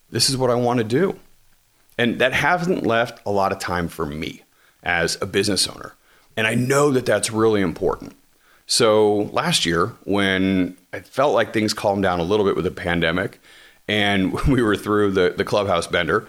This 0.10 0.30
is 0.30 0.38
what 0.38 0.50
I 0.50 0.56
want 0.56 0.80
to 0.80 0.84
do. 0.84 1.20
And 1.98 2.20
that 2.20 2.34
hasn't 2.34 2.86
left 2.86 3.22
a 3.26 3.32
lot 3.32 3.52
of 3.52 3.60
time 3.60 3.88
for 3.88 4.06
me 4.06 4.42
as 4.84 5.18
a 5.22 5.26
business 5.26 5.68
owner. 5.68 5.94
And 6.38 6.46
I 6.46 6.56
know 6.56 6.92
that 6.92 7.06
that's 7.06 7.32
really 7.32 7.62
important. 7.62 8.16
So 8.68 9.30
last 9.32 9.66
year, 9.66 9.88
when 10.04 10.76
I 10.92 11.00
felt 11.00 11.34
like 11.34 11.54
things 11.54 11.74
calmed 11.74 12.04
down 12.04 12.20
a 12.20 12.24
little 12.24 12.46
bit 12.46 12.56
with 12.56 12.66
the 12.66 12.72
pandemic 12.72 13.40
and 13.88 14.34
we 14.48 14.62
were 14.62 14.76
through 14.76 15.12
the, 15.12 15.34
the 15.36 15.46
clubhouse 15.46 15.88
bender, 15.88 16.28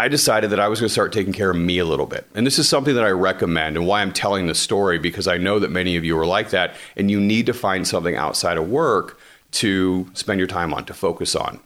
I 0.00 0.06
decided 0.08 0.50
that 0.50 0.60
I 0.60 0.68
was 0.68 0.78
going 0.78 0.88
to 0.88 0.92
start 0.92 1.12
taking 1.12 1.32
care 1.32 1.50
of 1.50 1.56
me 1.56 1.78
a 1.78 1.84
little 1.84 2.06
bit. 2.06 2.26
And 2.34 2.46
this 2.46 2.58
is 2.58 2.68
something 2.68 2.94
that 2.94 3.04
I 3.04 3.10
recommend 3.10 3.76
and 3.76 3.86
why 3.86 4.00
I'm 4.00 4.12
telling 4.12 4.46
this 4.46 4.60
story 4.60 4.98
because 4.98 5.26
I 5.26 5.38
know 5.38 5.58
that 5.58 5.70
many 5.70 5.96
of 5.96 6.04
you 6.04 6.16
are 6.18 6.26
like 6.26 6.50
that 6.50 6.76
and 6.96 7.10
you 7.10 7.20
need 7.20 7.46
to 7.46 7.54
find 7.54 7.86
something 7.86 8.14
outside 8.14 8.58
of 8.58 8.68
work 8.68 9.18
to 9.50 10.08
spend 10.14 10.38
your 10.38 10.46
time 10.46 10.72
on, 10.72 10.84
to 10.84 10.94
focus 10.94 11.34
on. 11.34 11.58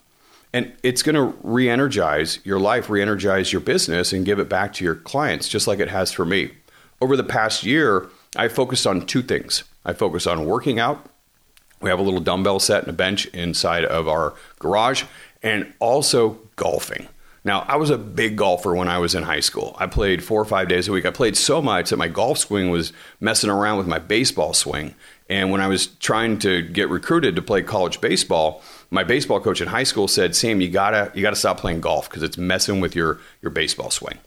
And 0.52 0.73
it's 0.82 1.02
going 1.02 1.14
to 1.14 1.37
re 1.42 1.68
energize 1.68 2.38
your 2.44 2.61
life, 2.61 2.90
re 2.90 3.00
energize 3.00 3.52
your 3.52 3.61
business, 3.61 4.12
and 4.12 4.25
give 4.25 4.38
it 4.38 4.49
back 4.49 4.73
to 4.75 4.85
your 4.85 4.94
clients, 4.94 5.49
just 5.49 5.66
like 5.66 5.78
it 5.78 5.88
has 5.88 6.12
for 6.12 6.25
me. 6.25 6.52
Over 7.00 7.16
the 7.16 7.25
past 7.25 7.64
year, 7.64 8.09
I 8.37 8.49
focused 8.49 8.87
on 8.87 9.06
two 9.06 9.23
things. 9.23 9.64
I 9.85 9.92
focused 9.92 10.26
on 10.26 10.44
working 10.44 10.78
out. 10.78 11.06
We 11.80 11.90
have 11.90 11.99
a 11.99 12.02
little 12.02 12.21
dumbbell 12.21 12.61
set 12.61 12.82
and 12.82 12.90
a 12.90 12.92
bench 12.92 13.26
inside 13.26 13.85
of 13.85 14.06
our 14.06 14.35
garage, 14.59 15.04
and 15.42 15.73
also 15.80 16.38
golfing. 16.56 17.09
Now, 17.44 17.64
I 17.66 17.75
was 17.76 17.90
a 17.90 17.99
big 17.99 18.37
golfer 18.37 18.75
when 18.75 18.87
I 18.88 18.99
was 18.99 19.16
in 19.16 19.25
high 19.25 19.40
school. 19.40 19.75
I 19.80 19.87
played 19.87 20.23
four 20.23 20.40
or 20.40 20.44
five 20.44 20.68
days 20.68 20.87
a 20.87 20.92
week. 20.92 21.04
I 21.04 21.11
played 21.11 21.37
so 21.37 21.61
much 21.61 21.90
that 21.90 21.97
my 21.97 22.06
golf 22.06 22.38
swing 22.38 22.71
was 22.71 22.92
messing 23.21 23.50
around 23.50 23.78
with 23.78 23.88
my 23.88 23.99
baseball 23.99 24.54
swing. 24.54 24.94
And 25.28 25.50
when 25.50 25.61
I 25.61 25.66
was 25.66 25.88
trying 25.88 26.38
to 26.40 26.62
get 26.62 26.88
recruited 26.88 27.35
to 27.35 27.42
play 27.42 27.62
college 27.62 28.00
baseball, 28.00 28.62
my 28.92 29.02
baseball 29.02 29.40
coach 29.40 29.62
in 29.62 29.68
high 29.68 29.82
school 29.82 30.06
said, 30.06 30.37
"Sam, 30.37 30.61
you 30.61 30.68
gotta 30.68 31.11
you 31.14 31.22
gotta 31.22 31.34
stop 31.34 31.58
playing 31.58 31.80
golf 31.80 32.08
because 32.08 32.22
it's 32.22 32.37
messing 32.37 32.80
with 32.80 32.94
your 32.94 33.18
your 33.40 33.50
baseball 33.50 33.90
swing." 33.90 34.18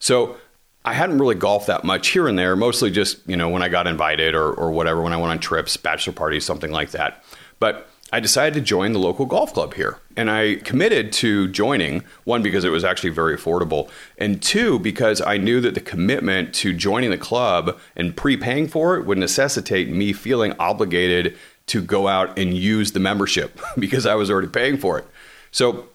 So 0.00 0.36
I 0.84 0.94
hadn't 0.94 1.18
really 1.18 1.36
golfed 1.36 1.68
that 1.68 1.84
much 1.84 2.08
here 2.08 2.26
and 2.26 2.36
there, 2.36 2.56
mostly 2.56 2.90
just 2.90 3.18
you 3.28 3.36
know 3.36 3.48
when 3.48 3.62
I 3.62 3.68
got 3.68 3.86
invited 3.86 4.34
or 4.34 4.52
or 4.52 4.72
whatever 4.72 5.00
when 5.00 5.12
I 5.12 5.16
went 5.16 5.30
on 5.30 5.38
trips, 5.38 5.76
bachelor 5.76 6.12
parties, 6.12 6.44
something 6.44 6.72
like 6.72 6.90
that. 6.90 7.22
But 7.60 7.88
I 8.12 8.18
decided 8.18 8.54
to 8.54 8.60
join 8.60 8.92
the 8.92 8.98
local 8.98 9.24
golf 9.24 9.54
club 9.54 9.74
here. 9.74 9.98
And 10.16 10.28
I 10.28 10.56
committed 10.56 11.12
to 11.12 11.46
joining, 11.46 12.02
one, 12.24 12.42
because 12.42 12.64
it 12.64 12.70
was 12.70 12.82
actually 12.82 13.10
very 13.10 13.36
affordable, 13.36 13.88
and 14.18 14.42
two, 14.42 14.80
because 14.80 15.20
I 15.20 15.36
knew 15.36 15.60
that 15.60 15.74
the 15.74 15.80
commitment 15.80 16.52
to 16.56 16.72
joining 16.72 17.10
the 17.10 17.18
club 17.18 17.78
and 17.94 18.16
prepaying 18.16 18.66
for 18.66 18.96
it 18.96 19.06
would 19.06 19.18
necessitate 19.18 19.88
me 19.88 20.12
feeling 20.12 20.54
obligated 20.58 21.36
to 21.70 21.80
go 21.80 22.08
out 22.08 22.38
and 22.38 22.56
use 22.56 22.92
the 22.92 23.00
membership 23.00 23.60
because 23.78 24.06
I 24.06 24.14
was 24.14 24.30
already 24.30 24.48
paying 24.48 24.76
for 24.76 24.98
it. 24.98 25.06
So 25.50 25.88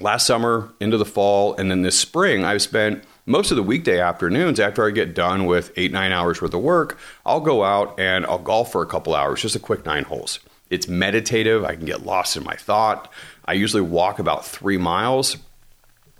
last 0.00 0.26
summer 0.26 0.72
into 0.80 0.96
the 0.96 1.04
fall 1.04 1.54
and 1.54 1.70
then 1.70 1.82
this 1.82 1.98
spring, 1.98 2.44
I've 2.44 2.62
spent 2.62 3.04
most 3.26 3.50
of 3.50 3.56
the 3.56 3.62
weekday 3.62 4.00
afternoons, 4.00 4.58
after 4.58 4.86
I 4.86 4.90
get 4.90 5.14
done 5.14 5.44
with 5.44 5.70
eight, 5.76 5.92
nine 5.92 6.12
hours 6.12 6.40
worth 6.40 6.54
of 6.54 6.62
work, 6.62 6.98
I'll 7.26 7.40
go 7.40 7.62
out 7.62 8.00
and 8.00 8.24
I'll 8.24 8.38
golf 8.38 8.72
for 8.72 8.80
a 8.80 8.86
couple 8.86 9.14
hours, 9.14 9.42
just 9.42 9.54
a 9.54 9.60
quick 9.60 9.84
nine 9.84 10.04
holes. 10.04 10.40
It's 10.70 10.88
meditative. 10.88 11.64
I 11.64 11.74
can 11.74 11.84
get 11.84 12.06
lost 12.06 12.36
in 12.36 12.44
my 12.44 12.54
thought. 12.56 13.12
I 13.44 13.52
usually 13.52 13.82
walk 13.82 14.18
about 14.18 14.46
three 14.46 14.78
miles, 14.78 15.36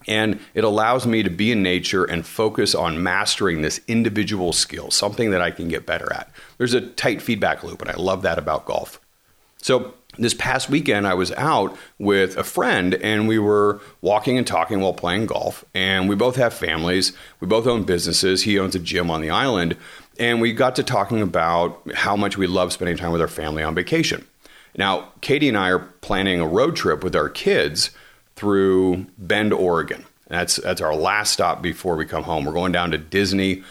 and 0.08 0.40
it 0.54 0.64
allows 0.64 1.06
me 1.06 1.22
to 1.22 1.30
be 1.30 1.52
in 1.52 1.62
nature 1.62 2.04
and 2.04 2.26
focus 2.26 2.74
on 2.74 3.02
mastering 3.02 3.62
this 3.62 3.80
individual 3.86 4.52
skill, 4.52 4.90
something 4.90 5.30
that 5.30 5.42
I 5.42 5.50
can 5.50 5.68
get 5.68 5.86
better 5.86 6.12
at. 6.12 6.30
There's 6.56 6.74
a 6.74 6.80
tight 6.80 7.22
feedback 7.22 7.62
loop, 7.62 7.82
and 7.82 7.90
I 7.90 7.94
love 7.94 8.22
that 8.22 8.38
about 8.38 8.64
golf. 8.64 9.00
So, 9.60 9.94
this 10.16 10.34
past 10.34 10.68
weekend, 10.68 11.06
I 11.06 11.14
was 11.14 11.30
out 11.32 11.76
with 11.98 12.36
a 12.36 12.42
friend 12.42 12.94
and 12.94 13.28
we 13.28 13.38
were 13.38 13.80
walking 14.00 14.36
and 14.36 14.46
talking 14.46 14.80
while 14.80 14.94
playing 14.94 15.26
golf. 15.26 15.64
And 15.74 16.08
we 16.08 16.16
both 16.16 16.34
have 16.36 16.52
families, 16.52 17.12
we 17.38 17.46
both 17.46 17.66
own 17.66 17.84
businesses. 17.84 18.42
He 18.42 18.58
owns 18.58 18.74
a 18.74 18.80
gym 18.80 19.10
on 19.10 19.20
the 19.20 19.30
island. 19.30 19.76
And 20.18 20.40
we 20.40 20.52
got 20.52 20.74
to 20.76 20.82
talking 20.82 21.22
about 21.22 21.80
how 21.94 22.16
much 22.16 22.36
we 22.36 22.48
love 22.48 22.72
spending 22.72 22.96
time 22.96 23.12
with 23.12 23.20
our 23.20 23.28
family 23.28 23.62
on 23.62 23.76
vacation. 23.76 24.26
Now, 24.76 25.12
Katie 25.20 25.48
and 25.48 25.58
I 25.58 25.70
are 25.70 25.78
planning 25.78 26.40
a 26.40 26.48
road 26.48 26.74
trip 26.74 27.04
with 27.04 27.14
our 27.14 27.28
kids 27.28 27.90
through 28.38 29.06
Bend, 29.18 29.52
Oregon. 29.52 30.04
That's 30.28 30.56
that's 30.56 30.80
our 30.80 30.94
last 30.94 31.32
stop 31.32 31.62
before 31.62 31.96
we 31.96 32.06
come 32.06 32.22
home. 32.22 32.44
We're 32.44 32.52
going 32.52 32.72
down 32.72 32.92
to 32.92 32.98
Disney. 32.98 33.64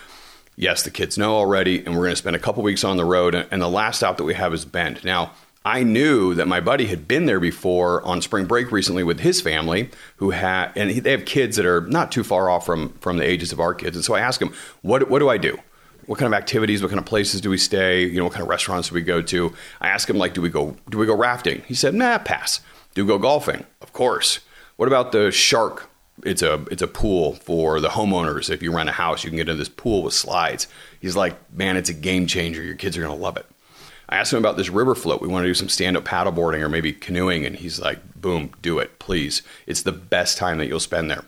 Yes, 0.55 0.83
the 0.83 0.91
kids 0.91 1.17
know 1.17 1.35
already, 1.35 1.85
and 1.85 1.95
we're 1.95 2.01
going 2.01 2.11
to 2.11 2.15
spend 2.15 2.35
a 2.35 2.39
couple 2.39 2.63
weeks 2.63 2.83
on 2.83 2.97
the 2.97 3.05
road. 3.05 3.35
And 3.35 3.61
the 3.61 3.69
last 3.69 3.97
stop 3.97 4.17
that 4.17 4.23
we 4.23 4.33
have 4.33 4.53
is 4.53 4.65
Bend. 4.65 5.03
Now, 5.03 5.31
I 5.63 5.83
knew 5.83 6.33
that 6.33 6.47
my 6.47 6.59
buddy 6.59 6.87
had 6.87 7.07
been 7.07 7.27
there 7.27 7.39
before 7.39 8.03
on 8.03 8.21
spring 8.21 8.45
break 8.45 8.71
recently 8.71 9.03
with 9.03 9.19
his 9.19 9.39
family, 9.39 9.89
who 10.17 10.31
had 10.31 10.71
and 10.75 10.89
they 10.89 11.11
have 11.11 11.25
kids 11.25 11.57
that 11.57 11.65
are 11.65 11.81
not 11.81 12.11
too 12.11 12.23
far 12.23 12.49
off 12.49 12.65
from 12.65 12.89
from 12.99 13.17
the 13.17 13.25
ages 13.25 13.51
of 13.51 13.59
our 13.59 13.73
kids. 13.73 13.95
And 13.95 14.03
so 14.03 14.15
I 14.15 14.19
asked 14.19 14.41
him, 14.41 14.53
"What 14.81 15.09
what 15.09 15.19
do 15.19 15.29
I 15.29 15.37
do? 15.37 15.59
what 16.07 16.17
kind 16.17 16.33
of 16.33 16.37
activities, 16.37 16.81
what 16.81 16.87
kind 16.87 16.99
of 16.99 17.05
places 17.05 17.41
do 17.41 17.49
we 17.49 17.57
stay? 17.57 18.05
You 18.05 18.17
know, 18.17 18.23
what 18.23 18.33
kind 18.33 18.41
of 18.41 18.47
restaurants 18.47 18.87
do 18.89 18.95
we 18.95 19.01
go 19.01 19.21
to? 19.21 19.53
I 19.81 19.89
asked 19.89 20.09
him 20.09 20.17
like, 20.17 20.33
do 20.33 20.41
we 20.41 20.49
go 20.49 20.75
do 20.89 20.97
we 20.97 21.05
go 21.05 21.15
rafting? 21.15 21.61
He 21.67 21.75
said, 21.75 21.93
nah, 21.93 22.17
pass. 22.17 22.61
Do 22.95 23.03
we 23.03 23.09
go 23.09 23.19
golfing? 23.19 23.65
Of 23.81 23.93
course. 23.93 24.39
What 24.77 24.87
about 24.87 25.11
the 25.11 25.31
SHARC? 25.31 25.87
It's 26.23 26.41
a 26.41 26.65
it's 26.71 26.81
a 26.81 26.87
pool 26.87 27.33
for 27.33 27.79
the 27.79 27.89
homeowners. 27.89 28.49
If 28.49 28.63
you 28.63 28.73
rent 28.73 28.89
a 28.89 28.93
house, 28.93 29.23
you 29.23 29.29
can 29.29 29.37
get 29.37 29.49
into 29.49 29.55
this 29.55 29.69
pool 29.69 30.03
with 30.03 30.13
slides. 30.13 30.67
He's 30.99 31.15
like, 31.15 31.35
man, 31.51 31.77
it's 31.77 31.89
a 31.89 31.93
game 31.93 32.27
changer. 32.27 32.63
Your 32.63 32.75
kids 32.75 32.95
are 32.97 33.01
gonna 33.01 33.15
love 33.15 33.37
it. 33.37 33.45
I 34.09 34.17
asked 34.17 34.33
him 34.33 34.39
about 34.39 34.55
this 34.55 34.69
river 34.69 34.95
float. 34.95 35.21
We 35.21 35.27
want 35.27 35.43
to 35.43 35.49
do 35.49 35.53
some 35.53 35.67
stand 35.67 35.97
up 35.97 36.05
paddleboarding 36.05 36.61
or 36.61 36.69
maybe 36.69 36.93
canoeing, 36.93 37.45
and 37.45 37.55
he's 37.55 37.79
like, 37.79 37.99
boom, 38.21 38.51
do 38.61 38.79
it, 38.79 38.99
please. 38.99 39.41
It's 39.65 39.81
the 39.81 39.91
best 39.91 40.37
time 40.37 40.59
that 40.59 40.67
you'll 40.67 40.79
spend 40.79 41.11
there. 41.11 41.25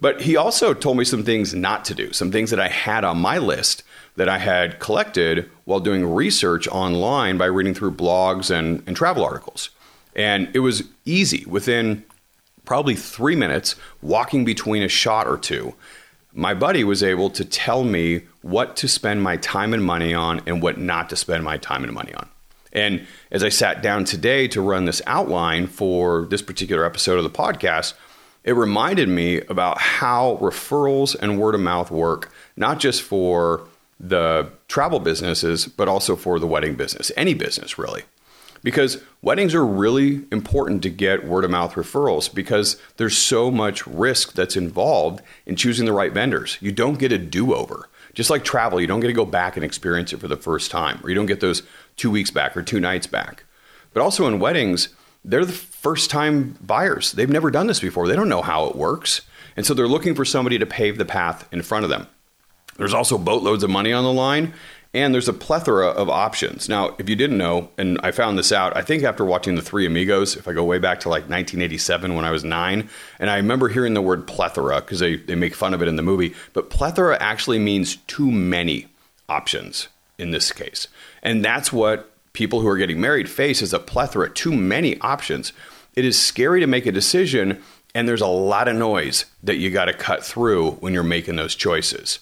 But 0.00 0.22
he 0.22 0.36
also 0.36 0.74
told 0.74 0.98
me 0.98 1.04
some 1.04 1.24
things 1.24 1.54
not 1.54 1.84
to 1.86 1.94
do, 1.94 2.12
some 2.12 2.30
things 2.30 2.50
that 2.50 2.60
I 2.60 2.68
had 2.68 3.04
on 3.04 3.18
my 3.18 3.38
list 3.38 3.84
that 4.16 4.28
I 4.28 4.38
had 4.38 4.80
collected 4.80 5.48
while 5.64 5.80
doing 5.80 6.06
research 6.06 6.68
online 6.68 7.38
by 7.38 7.46
reading 7.46 7.74
through 7.74 7.92
blogs 7.92 8.50
and, 8.50 8.82
and 8.86 8.96
travel 8.96 9.24
articles. 9.24 9.70
And 10.14 10.50
it 10.54 10.60
was 10.60 10.84
easy 11.04 11.44
within 11.46 12.04
probably 12.70 12.94
three 12.94 13.34
minutes, 13.34 13.74
walking 14.00 14.44
between 14.44 14.80
a 14.80 14.88
shot 14.88 15.26
or 15.26 15.36
two. 15.36 15.74
My 16.32 16.54
buddy 16.54 16.84
was 16.84 17.02
able 17.02 17.28
to 17.30 17.44
tell 17.44 17.82
me 17.82 18.22
what 18.42 18.76
to 18.76 18.86
spend 18.86 19.24
my 19.24 19.38
time 19.38 19.74
and 19.74 19.84
money 19.84 20.14
on 20.14 20.40
and 20.46 20.62
what 20.62 20.78
not 20.78 21.10
to 21.10 21.16
spend 21.16 21.42
my 21.42 21.56
time 21.56 21.82
and 21.82 21.92
money 21.92 22.14
on. 22.14 22.28
And 22.72 23.08
as 23.32 23.42
I 23.42 23.48
sat 23.48 23.82
down 23.82 24.04
today 24.04 24.46
to 24.46 24.60
run 24.60 24.84
this 24.84 25.02
outline 25.08 25.66
for 25.66 26.26
this 26.26 26.42
particular 26.42 26.84
episode 26.84 27.18
of 27.18 27.24
the 27.24 27.28
podcast, 27.28 27.94
it 28.44 28.52
reminded 28.52 29.08
me 29.08 29.40
about 29.48 29.80
how 29.80 30.38
referrals 30.40 31.16
and 31.20 31.40
word 31.40 31.56
of 31.56 31.60
mouth 31.60 31.90
work, 31.90 32.30
not 32.54 32.78
just 32.78 33.02
for 33.02 33.62
the 33.98 34.48
travel 34.68 35.00
businesses, 35.00 35.66
but 35.66 35.88
also 35.88 36.14
for 36.14 36.38
the 36.38 36.46
wedding 36.46 36.76
business, 36.76 37.10
any 37.16 37.34
business 37.34 37.78
really. 37.78 38.04
Because 38.62 39.02
weddings 39.22 39.54
are 39.54 39.64
really 39.64 40.22
important 40.30 40.82
to 40.82 40.90
get 40.90 41.26
word 41.26 41.44
of 41.44 41.50
mouth 41.50 41.74
referrals 41.74 42.32
because 42.32 42.80
there's 42.96 43.16
so 43.16 43.50
much 43.50 43.86
risk 43.86 44.34
that's 44.34 44.56
involved 44.56 45.22
in 45.46 45.56
choosing 45.56 45.86
the 45.86 45.92
right 45.92 46.12
vendors. 46.12 46.58
You 46.60 46.72
don't 46.72 46.98
get 46.98 47.12
a 47.12 47.18
do 47.18 47.54
over. 47.54 47.88
Just 48.12 48.28
like 48.28 48.44
travel, 48.44 48.80
you 48.80 48.86
don't 48.86 49.00
get 49.00 49.06
to 49.06 49.12
go 49.12 49.24
back 49.24 49.56
and 49.56 49.64
experience 49.64 50.12
it 50.12 50.20
for 50.20 50.28
the 50.28 50.36
first 50.36 50.70
time, 50.70 51.00
or 51.02 51.08
you 51.08 51.14
don't 51.14 51.26
get 51.26 51.40
those 51.40 51.62
two 51.96 52.10
weeks 52.10 52.30
back 52.30 52.56
or 52.56 52.62
two 52.62 52.80
nights 52.80 53.06
back. 53.06 53.44
But 53.94 54.02
also 54.02 54.26
in 54.26 54.40
weddings, 54.40 54.88
they're 55.24 55.44
the 55.44 55.52
first 55.52 56.10
time 56.10 56.58
buyers. 56.60 57.12
They've 57.12 57.30
never 57.30 57.50
done 57.50 57.66
this 57.66 57.80
before, 57.80 58.08
they 58.08 58.16
don't 58.16 58.28
know 58.28 58.42
how 58.42 58.66
it 58.66 58.76
works. 58.76 59.22
And 59.56 59.66
so 59.66 59.74
they're 59.74 59.88
looking 59.88 60.14
for 60.14 60.24
somebody 60.24 60.58
to 60.58 60.66
pave 60.66 60.96
the 60.96 61.04
path 61.04 61.48
in 61.52 61.62
front 61.62 61.84
of 61.84 61.90
them. 61.90 62.06
There's 62.76 62.94
also 62.94 63.18
boatloads 63.18 63.62
of 63.62 63.70
money 63.70 63.92
on 63.92 64.04
the 64.04 64.12
line, 64.12 64.54
and 64.92 65.14
there's 65.14 65.28
a 65.28 65.32
plethora 65.32 65.86
of 65.86 66.08
options. 66.08 66.68
Now, 66.68 66.96
if 66.98 67.08
you 67.08 67.14
didn't 67.14 67.38
know, 67.38 67.70
and 67.78 68.00
I 68.02 68.10
found 68.10 68.36
this 68.36 68.50
out, 68.50 68.76
I 68.76 68.82
think 68.82 69.04
after 69.04 69.24
watching 69.24 69.54
The 69.54 69.62
Three 69.62 69.86
Amigos, 69.86 70.36
if 70.36 70.48
I 70.48 70.52
go 70.52 70.64
way 70.64 70.78
back 70.78 71.00
to 71.00 71.08
like 71.08 71.22
1987 71.22 72.14
when 72.14 72.24
I 72.24 72.32
was 72.32 72.42
nine, 72.42 72.88
and 73.18 73.30
I 73.30 73.36
remember 73.36 73.68
hearing 73.68 73.94
the 73.94 74.02
word 74.02 74.26
plethora 74.26 74.80
because 74.80 74.98
they, 74.98 75.16
they 75.16 75.36
make 75.36 75.54
fun 75.54 75.74
of 75.74 75.82
it 75.82 75.88
in 75.88 75.96
the 75.96 76.02
movie, 76.02 76.34
but 76.52 76.70
plethora 76.70 77.16
actually 77.20 77.60
means 77.60 77.96
too 78.08 78.30
many 78.30 78.88
options 79.28 79.88
in 80.18 80.32
this 80.32 80.50
case. 80.52 80.88
And 81.22 81.44
that's 81.44 81.72
what 81.72 82.10
people 82.32 82.60
who 82.60 82.68
are 82.68 82.76
getting 82.76 83.00
married 83.00 83.28
face 83.28 83.62
is 83.62 83.72
a 83.72 83.78
plethora, 83.78 84.28
too 84.28 84.52
many 84.52 85.00
options. 85.00 85.52
It 85.94 86.04
is 86.04 86.18
scary 86.18 86.60
to 86.60 86.66
make 86.66 86.86
a 86.86 86.92
decision, 86.92 87.62
and 87.94 88.08
there's 88.08 88.20
a 88.20 88.26
lot 88.26 88.66
of 88.66 88.74
noise 88.74 89.26
that 89.42 89.56
you 89.56 89.70
got 89.70 89.84
to 89.84 89.92
cut 89.92 90.24
through 90.24 90.72
when 90.72 90.94
you're 90.94 91.02
making 91.04 91.36
those 91.36 91.54
choices. 91.54 92.18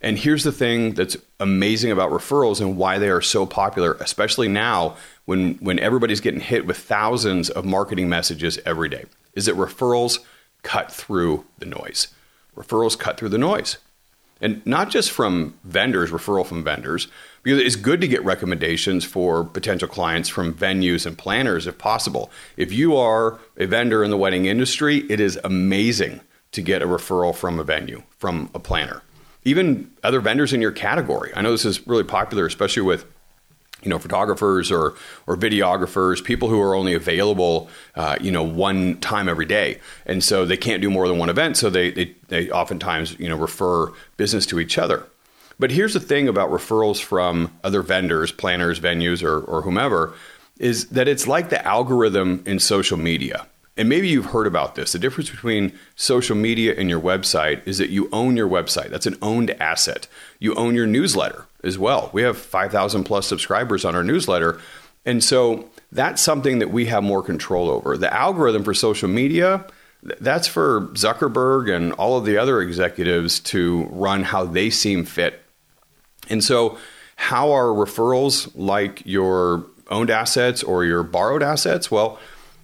And 0.00 0.18
here's 0.18 0.44
the 0.44 0.52
thing 0.52 0.94
that's 0.94 1.16
amazing 1.40 1.90
about 1.90 2.10
referrals 2.10 2.60
and 2.60 2.76
why 2.76 2.98
they 2.98 3.08
are 3.08 3.20
so 3.20 3.46
popular, 3.46 3.94
especially 3.94 4.48
now 4.48 4.96
when, 5.24 5.54
when 5.54 5.78
everybody's 5.78 6.20
getting 6.20 6.40
hit 6.40 6.66
with 6.66 6.76
thousands 6.76 7.50
of 7.50 7.64
marketing 7.64 8.08
messages 8.08 8.58
every 8.64 8.88
day, 8.88 9.06
is 9.34 9.46
that 9.46 9.56
referrals 9.56 10.18
cut 10.62 10.92
through 10.92 11.44
the 11.58 11.66
noise. 11.66 12.08
Referrals 12.56 12.98
cut 12.98 13.18
through 13.18 13.28
the 13.30 13.38
noise. 13.38 13.78
And 14.40 14.64
not 14.64 14.88
just 14.88 15.10
from 15.10 15.54
vendors, 15.64 16.12
referral 16.12 16.46
from 16.46 16.62
vendors, 16.62 17.08
because 17.42 17.60
it's 17.60 17.74
good 17.74 18.00
to 18.00 18.08
get 18.08 18.24
recommendations 18.24 19.04
for 19.04 19.42
potential 19.42 19.88
clients 19.88 20.28
from 20.28 20.54
venues 20.54 21.06
and 21.06 21.18
planners 21.18 21.66
if 21.66 21.76
possible. 21.76 22.30
If 22.56 22.72
you 22.72 22.96
are 22.96 23.40
a 23.56 23.66
vendor 23.66 24.04
in 24.04 24.10
the 24.10 24.16
wedding 24.16 24.46
industry, 24.46 24.98
it 25.10 25.18
is 25.18 25.40
amazing 25.42 26.20
to 26.52 26.62
get 26.62 26.82
a 26.82 26.86
referral 26.86 27.34
from 27.34 27.58
a 27.58 27.64
venue, 27.64 28.04
from 28.16 28.48
a 28.54 28.60
planner 28.60 29.02
even 29.48 29.90
other 30.04 30.20
vendors 30.20 30.52
in 30.52 30.60
your 30.60 30.72
category. 30.72 31.32
I 31.34 31.40
know 31.40 31.50
this 31.50 31.64
is 31.64 31.86
really 31.86 32.04
popular, 32.04 32.46
especially 32.46 32.82
with 32.82 33.04
you 33.82 33.88
know 33.90 33.98
photographers 33.98 34.70
or 34.70 34.94
or 35.26 35.36
videographers, 35.36 36.22
people 36.22 36.48
who 36.48 36.60
are 36.60 36.74
only 36.74 36.94
available 36.94 37.68
uh, 37.94 38.16
you 38.20 38.30
know 38.30 38.42
one 38.42 38.98
time 39.00 39.28
every 39.28 39.46
day, 39.46 39.80
and 40.06 40.22
so 40.22 40.44
they 40.44 40.56
can't 40.56 40.82
do 40.82 40.90
more 40.90 41.08
than 41.08 41.18
one 41.18 41.30
event. 41.30 41.56
So 41.56 41.70
they 41.70 41.90
they, 41.90 42.14
they 42.28 42.50
oftentimes 42.50 43.18
you 43.18 43.28
know 43.28 43.36
refer 43.36 43.92
business 44.16 44.44
to 44.46 44.60
each 44.60 44.76
other. 44.76 45.06
But 45.58 45.72
here's 45.72 45.94
the 45.94 46.00
thing 46.00 46.28
about 46.28 46.50
referrals 46.50 47.02
from 47.02 47.52
other 47.64 47.82
vendors, 47.82 48.30
planners, 48.30 48.78
venues, 48.78 49.24
or, 49.24 49.40
or 49.40 49.62
whomever, 49.62 50.14
is 50.60 50.86
that 50.90 51.08
it's 51.08 51.26
like 51.26 51.48
the 51.48 51.66
algorithm 51.66 52.44
in 52.46 52.60
social 52.60 52.96
media 52.96 53.48
and 53.78 53.88
maybe 53.88 54.08
you've 54.08 54.26
heard 54.26 54.48
about 54.48 54.74
this. 54.74 54.92
The 54.92 54.98
difference 54.98 55.30
between 55.30 55.72
social 55.94 56.36
media 56.36 56.74
and 56.76 56.90
your 56.90 57.00
website 57.00 57.66
is 57.66 57.78
that 57.78 57.90
you 57.90 58.08
own 58.12 58.36
your 58.36 58.48
website. 58.48 58.90
That's 58.90 59.06
an 59.06 59.16
owned 59.22 59.52
asset. 59.52 60.08
You 60.40 60.54
own 60.56 60.74
your 60.74 60.86
newsletter 60.86 61.46
as 61.62 61.78
well. 61.78 62.10
We 62.12 62.22
have 62.22 62.36
5,000 62.36 63.04
plus 63.04 63.28
subscribers 63.28 63.84
on 63.84 63.94
our 63.94 64.02
newsletter. 64.02 64.60
And 65.06 65.22
so 65.22 65.70
that's 65.92 66.20
something 66.20 66.58
that 66.58 66.70
we 66.70 66.86
have 66.86 67.04
more 67.04 67.22
control 67.22 67.70
over. 67.70 67.96
The 67.96 68.12
algorithm 68.12 68.64
for 68.64 68.74
social 68.74 69.08
media, 69.08 69.64
that's 70.02 70.48
for 70.48 70.88
Zuckerberg 70.94 71.74
and 71.74 71.92
all 71.92 72.18
of 72.18 72.24
the 72.24 72.36
other 72.36 72.60
executives 72.60 73.38
to 73.40 73.84
run 73.90 74.24
how 74.24 74.44
they 74.44 74.70
seem 74.70 75.04
fit. 75.04 75.40
And 76.28 76.42
so, 76.42 76.78
how 77.16 77.50
are 77.52 77.66
referrals 77.66 78.50
like 78.54 79.02
your 79.04 79.66
owned 79.90 80.10
assets 80.10 80.62
or 80.62 80.84
your 80.84 81.02
borrowed 81.02 81.42
assets? 81.42 81.90
Well, 81.90 82.18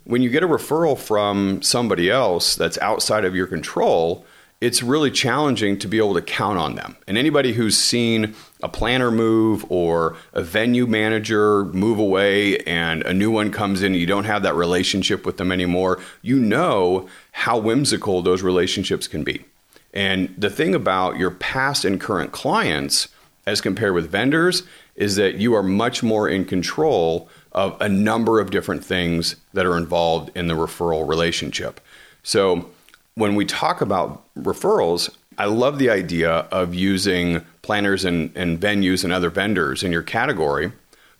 when 0.04 0.22
you 0.22 0.30
get 0.30 0.42
a 0.42 0.48
referral 0.48 0.98
from 0.98 1.62
somebody 1.62 2.10
else 2.10 2.54
that's 2.56 2.78
outside 2.78 3.24
of 3.24 3.34
your 3.34 3.46
control, 3.46 4.24
it's 4.60 4.82
really 4.82 5.10
challenging 5.10 5.78
to 5.78 5.88
be 5.88 5.98
able 5.98 6.14
to 6.14 6.22
count 6.22 6.58
on 6.58 6.74
them. 6.74 6.96
And 7.06 7.18
anybody 7.18 7.52
who's 7.52 7.76
seen 7.76 8.34
a 8.62 8.68
planner 8.68 9.10
move 9.10 9.64
or 9.70 10.16
a 10.32 10.42
venue 10.42 10.86
manager 10.86 11.64
move 11.66 11.98
away 11.98 12.58
and 12.60 13.02
a 13.02 13.12
new 13.12 13.30
one 13.30 13.50
comes 13.50 13.82
in, 13.82 13.92
and 13.92 14.00
you 14.00 14.06
don't 14.06 14.24
have 14.24 14.42
that 14.42 14.54
relationship 14.54 15.26
with 15.26 15.36
them 15.36 15.52
anymore, 15.52 16.00
you 16.22 16.38
know 16.38 17.08
how 17.32 17.58
whimsical 17.58 18.22
those 18.22 18.42
relationships 18.42 19.06
can 19.06 19.24
be. 19.24 19.44
And 19.92 20.34
the 20.38 20.50
thing 20.50 20.74
about 20.74 21.18
your 21.18 21.30
past 21.30 21.84
and 21.84 22.00
current 22.00 22.32
clients 22.32 23.08
as 23.46 23.60
compared 23.60 23.94
with 23.94 24.10
vendors 24.10 24.62
is 24.96 25.16
that 25.16 25.36
you 25.36 25.54
are 25.54 25.62
much 25.62 26.02
more 26.02 26.28
in 26.28 26.44
control 26.44 27.28
of 27.52 27.80
a 27.80 27.88
number 27.88 28.40
of 28.40 28.50
different 28.50 28.84
things 28.84 29.36
that 29.52 29.66
are 29.66 29.76
involved 29.76 30.30
in 30.36 30.46
the 30.46 30.54
referral 30.54 31.08
relationship. 31.08 31.80
So, 32.22 32.70
when 33.16 33.36
we 33.36 33.44
talk 33.44 33.80
about 33.80 34.24
referrals, 34.34 35.08
I 35.38 35.44
love 35.44 35.78
the 35.78 35.90
idea 35.90 36.30
of 36.30 36.74
using 36.74 37.44
planners 37.62 38.04
and, 38.04 38.36
and 38.36 38.58
venues 38.60 39.04
and 39.04 39.12
other 39.12 39.30
vendors 39.30 39.82
in 39.82 39.92
your 39.92 40.02
category, 40.02 40.72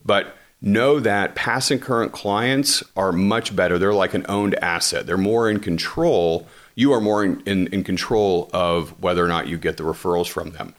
but 0.04 0.36
know 0.60 0.98
that 1.00 1.34
past 1.34 1.70
and 1.70 1.80
current 1.80 2.10
clients 2.12 2.82
are 2.96 3.12
much 3.12 3.54
better. 3.54 3.78
They're 3.78 3.94
like 3.94 4.14
an 4.14 4.26
owned 4.28 4.54
asset, 4.56 5.06
they're 5.06 5.16
more 5.16 5.48
in 5.48 5.60
control. 5.60 6.48
You 6.76 6.92
are 6.92 7.00
more 7.00 7.24
in, 7.24 7.40
in, 7.46 7.68
in 7.68 7.84
control 7.84 8.50
of 8.52 9.00
whether 9.00 9.24
or 9.24 9.28
not 9.28 9.46
you 9.46 9.56
get 9.56 9.76
the 9.76 9.84
referrals 9.84 10.26
from 10.26 10.50
them. 10.50 10.74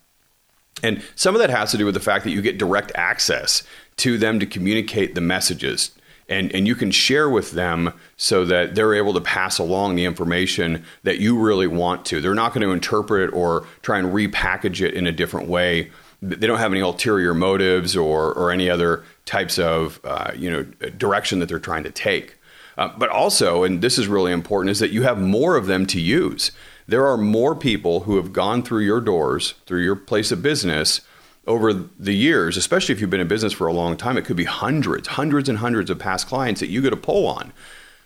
And 0.83 1.01
some 1.15 1.35
of 1.35 1.41
that 1.41 1.49
has 1.49 1.71
to 1.71 1.77
do 1.77 1.85
with 1.85 1.93
the 1.93 2.01
fact 2.01 2.23
that 2.25 2.31
you 2.31 2.41
get 2.41 2.57
direct 2.57 2.91
access 2.95 3.63
to 3.97 4.17
them 4.17 4.39
to 4.39 4.45
communicate 4.45 5.15
the 5.15 5.21
messages 5.21 5.91
and, 6.27 6.51
and 6.53 6.67
you 6.67 6.75
can 6.75 6.91
share 6.91 7.29
with 7.29 7.51
them 7.51 7.93
so 8.17 8.45
that 8.45 8.75
they're 8.75 8.95
able 8.95 9.13
to 9.13 9.21
pass 9.21 9.59
along 9.59 9.95
the 9.95 10.05
information 10.05 10.83
that 11.03 11.19
you 11.19 11.37
really 11.37 11.67
want 11.67 12.05
to. 12.07 12.19
They're 12.19 12.33
not 12.33 12.53
going 12.53 12.65
to 12.67 12.73
interpret 12.73 13.31
or 13.33 13.67
try 13.81 13.99
and 13.99 14.07
repackage 14.07 14.85
it 14.85 14.93
in 14.95 15.05
a 15.05 15.11
different 15.11 15.47
way. 15.47 15.91
They 16.21 16.47
don't 16.47 16.57
have 16.57 16.71
any 16.71 16.81
ulterior 16.81 17.33
motives 17.33 17.95
or, 17.95 18.33
or 18.33 18.51
any 18.51 18.69
other 18.69 19.03
types 19.25 19.59
of 19.59 19.99
uh, 20.03 20.31
you 20.35 20.49
know 20.49 20.63
direction 20.97 21.39
that 21.39 21.49
they're 21.49 21.59
trying 21.59 21.83
to 21.83 21.91
take. 21.91 22.37
Uh, 22.77 22.89
but 22.97 23.09
also, 23.09 23.63
and 23.63 23.81
this 23.81 23.97
is 23.97 24.07
really 24.07 24.31
important, 24.31 24.71
is 24.71 24.79
that 24.79 24.91
you 24.91 25.03
have 25.03 25.19
more 25.19 25.55
of 25.55 25.67
them 25.67 25.85
to 25.85 25.99
use. 25.99 26.51
There 26.87 27.05
are 27.05 27.17
more 27.17 27.55
people 27.55 28.01
who 28.01 28.17
have 28.17 28.31
gone 28.31 28.61
through 28.61 28.81
your 28.81 29.01
doors, 29.01 29.55
through 29.65 29.83
your 29.83 29.95
place 29.95 30.31
of 30.31 30.41
business, 30.41 31.01
over 31.47 31.73
the 31.73 32.13
years, 32.13 32.57
especially 32.57 32.93
if 32.93 33.01
you've 33.01 33.09
been 33.09 33.19
in 33.19 33.27
business 33.27 33.53
for 33.53 33.67
a 33.67 33.73
long 33.73 33.97
time, 33.97 34.17
it 34.17 34.25
could 34.25 34.35
be 34.35 34.45
hundreds, 34.45 35.09
hundreds 35.09 35.47
and 35.47 35.59
hundreds 35.59 35.89
of 35.89 35.99
past 35.99 36.27
clients 36.27 36.59
that 36.59 36.69
you 36.69 36.81
get 36.81 36.93
a 36.93 36.97
pull 36.97 37.27
on. 37.27 37.53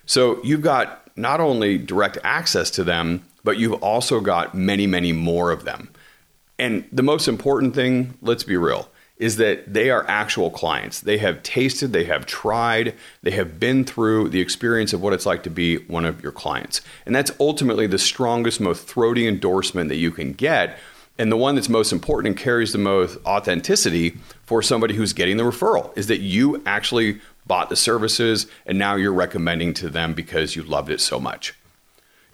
So 0.06 0.42
you've 0.44 0.60
got 0.60 1.08
not 1.16 1.40
only 1.40 1.78
direct 1.78 2.18
access 2.22 2.70
to 2.72 2.84
them, 2.84 3.24
but 3.42 3.58
you've 3.58 3.82
also 3.82 4.20
got 4.20 4.54
many, 4.54 4.86
many 4.86 5.12
more 5.12 5.50
of 5.50 5.64
them. 5.64 5.90
And 6.58 6.84
the 6.92 7.02
most 7.02 7.28
important 7.28 7.74
thing, 7.74 8.18
let's 8.20 8.44
be 8.44 8.56
real, 8.56 8.89
is 9.20 9.36
that 9.36 9.72
they 9.72 9.90
are 9.90 10.04
actual 10.08 10.50
clients. 10.50 11.00
They 11.00 11.18
have 11.18 11.44
tasted, 11.44 11.92
they 11.92 12.04
have 12.04 12.26
tried, 12.26 12.94
they 13.22 13.30
have 13.32 13.60
been 13.60 13.84
through 13.84 14.30
the 14.30 14.40
experience 14.40 14.92
of 14.92 15.00
what 15.00 15.12
it's 15.12 15.26
like 15.26 15.44
to 15.44 15.50
be 15.50 15.76
one 15.76 16.04
of 16.04 16.22
your 16.22 16.32
clients. 16.32 16.80
And 17.06 17.14
that's 17.14 17.30
ultimately 17.38 17.86
the 17.86 17.98
strongest, 17.98 18.60
most 18.60 18.88
throaty 18.88 19.28
endorsement 19.28 19.90
that 19.90 19.96
you 19.96 20.10
can 20.10 20.32
get 20.32 20.78
and 21.20 21.30
the 21.30 21.36
one 21.36 21.54
that's 21.54 21.68
most 21.68 21.92
important 21.92 22.28
and 22.28 22.36
carries 22.38 22.72
the 22.72 22.78
most 22.78 23.18
authenticity 23.26 24.16
for 24.44 24.62
somebody 24.62 24.94
who's 24.94 25.12
getting 25.12 25.36
the 25.36 25.42
referral 25.42 25.96
is 25.96 26.06
that 26.06 26.20
you 26.20 26.62
actually 26.64 27.20
bought 27.46 27.68
the 27.68 27.76
services 27.76 28.46
and 28.64 28.78
now 28.78 28.94
you're 28.94 29.12
recommending 29.12 29.74
to 29.74 29.90
them 29.90 30.14
because 30.14 30.56
you 30.56 30.62
loved 30.62 30.88
it 30.90 30.98
so 30.98 31.20
much. 31.20 31.54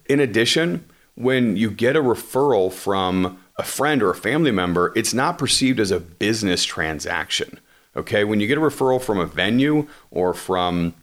In 0.05 0.21
addition, 0.21 0.85
when 1.15 1.57
you 1.57 1.69
get 1.69 1.97
a 1.97 2.01
referral 2.01 2.71
from 2.71 3.43
a 3.57 3.63
friend 3.63 4.03
or 4.03 4.11
a 4.11 4.15
family 4.15 4.51
member, 4.51 4.93
it's 4.95 5.13
not 5.13 5.37
perceived 5.37 5.79
as 5.79 5.91
a 5.91 5.99
business 5.99 6.63
transaction. 6.63 7.59
Okay, 7.95 8.23
when 8.23 8.39
you 8.39 8.47
get 8.47 8.57
a 8.57 8.61
referral 8.61 9.01
from 9.01 9.19
a 9.19 9.25
venue 9.25 9.87
or 10.11 10.33
from 10.33 10.93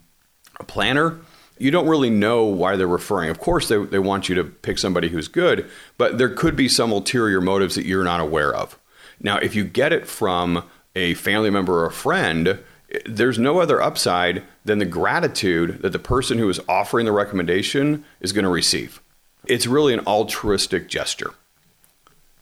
a 0.60 0.64
planner, 0.64 1.18
you 1.58 1.70
don't 1.70 1.88
really 1.88 2.10
know 2.10 2.44
why 2.44 2.76
they're 2.76 2.86
referring. 2.86 3.30
Of 3.30 3.40
course, 3.40 3.68
they, 3.68 3.84
they 3.84 3.98
want 3.98 4.28
you 4.28 4.34
to 4.36 4.44
pick 4.44 4.78
somebody 4.78 5.08
who's 5.08 5.28
good, 5.28 5.68
but 5.98 6.18
there 6.18 6.28
could 6.28 6.54
be 6.54 6.68
some 6.68 6.92
ulterior 6.92 7.40
motives 7.40 7.74
that 7.74 7.86
you're 7.86 8.04
not 8.04 8.20
aware 8.20 8.54
of. 8.54 8.78
Now, 9.20 9.38
if 9.38 9.54
you 9.54 9.64
get 9.64 9.92
it 9.92 10.06
from 10.06 10.64
a 10.94 11.14
family 11.14 11.50
member 11.50 11.80
or 11.80 11.86
a 11.86 11.92
friend, 11.92 12.60
there's 13.06 13.38
no 13.38 13.58
other 13.58 13.82
upside 13.82 14.44
than 14.64 14.78
the 14.78 14.84
gratitude 14.84 15.82
that 15.82 15.90
the 15.90 15.98
person 15.98 16.38
who 16.38 16.48
is 16.48 16.60
offering 16.68 17.06
the 17.06 17.12
recommendation 17.12 18.04
is 18.20 18.32
going 18.32 18.44
to 18.44 18.50
receive. 18.50 19.00
It's 19.46 19.66
really 19.66 19.94
an 19.94 20.06
altruistic 20.06 20.88
gesture. 20.88 21.34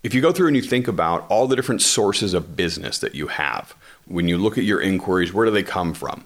If 0.02 0.14
you 0.14 0.21
go 0.21 0.32
through 0.32 0.49
and 0.49 0.56
you 0.56 0.62
think 0.62 0.88
about 0.88 1.26
all 1.28 1.47
the 1.47 1.56
different 1.56 1.82
sources 1.82 2.35
of 2.35 2.56
business 2.56 2.99
that 2.99 3.14
you 3.14 3.28
have, 3.28 3.75
when 4.06 4.28
you 4.28 4.37
look 4.37 4.59
at 4.59 4.64
your 4.64 4.80
inquiries, 4.80 5.32
where 5.32 5.47
do 5.47 5.52
they 5.52 5.62
come 5.62 5.94
from? 5.94 6.25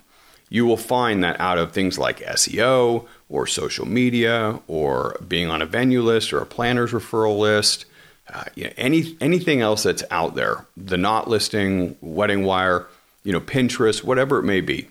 you 0.49 0.65
will 0.65 0.77
find 0.77 1.25
that 1.25 1.41
out 1.41 1.59
of 1.59 1.73
things 1.73 1.99
like 1.99 2.21
SEO 2.21 3.07
or 3.29 3.47
social 3.47 3.87
media 3.87 4.61
or 4.69 5.17
being 5.27 5.49
on 5.51 5.61
a 5.61 5.67
venue 5.67 6.03
list 6.03 6.33
or 6.33 6.39
a 6.39 6.47
planner's 6.47 6.93
referral 6.93 7.39
list, 7.39 7.85
uh, 8.33 8.45
you 8.55 8.65
know, 8.65 8.73
any 8.77 9.17
anything 9.21 9.61
else 9.61 9.83
that's 9.83 10.05
out 10.11 10.35
there, 10.35 10.67
the 10.77 10.97
Knot 10.97 11.29
listing, 11.29 11.95
WeddingWire, 11.97 12.87
you 13.25 13.33
know, 13.33 13.41
Pinterest, 13.41 14.05
whatever 14.05 14.39
it 14.39 14.45
may 14.45 14.61
be, 14.61 14.89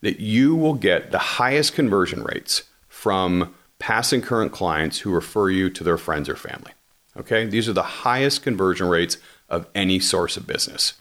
that 0.00 0.20
you 0.20 0.54
will 0.54 0.74
get 0.74 1.10
the 1.10 1.18
highest 1.18 1.74
conversion 1.74 2.22
rates 2.22 2.64
from 2.88 3.54
past 3.78 4.12
and 4.12 4.22
current 4.22 4.52
clients 4.52 5.00
who 5.00 5.10
refer 5.10 5.50
you 5.50 5.70
to 5.70 5.84
their 5.84 5.98
friends 5.98 6.28
or 6.28 6.36
family. 6.36 6.72
Okay, 7.18 7.44
these 7.46 7.68
are 7.68 7.72
the 7.72 7.82
highest 7.82 8.42
conversion 8.42 8.88
rates 8.88 9.18
of 9.48 9.66
any 9.74 9.98
source 9.98 10.36
of 10.36 10.46
business. 10.46 10.94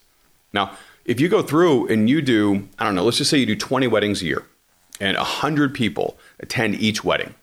Now, 0.52 0.76
if 1.06 1.20
you 1.20 1.30
go 1.30 1.42
through 1.42 1.88
and 1.88 2.10
you 2.10 2.22
do, 2.22 2.68
I 2.80 2.84
don't 2.84 2.96
know, 2.96 3.04
let's 3.04 3.18
just 3.18 3.30
say 3.30 3.38
you 3.38 3.46
do 3.46 3.56
20 3.56 3.88
weddings 3.88 4.22
a 4.22 4.26
year 4.26 4.46
and 5.00 5.16
100 5.16 5.74
people 5.74 6.18
attend 6.40 6.76
each 6.76 7.04
wedding, 7.04 7.36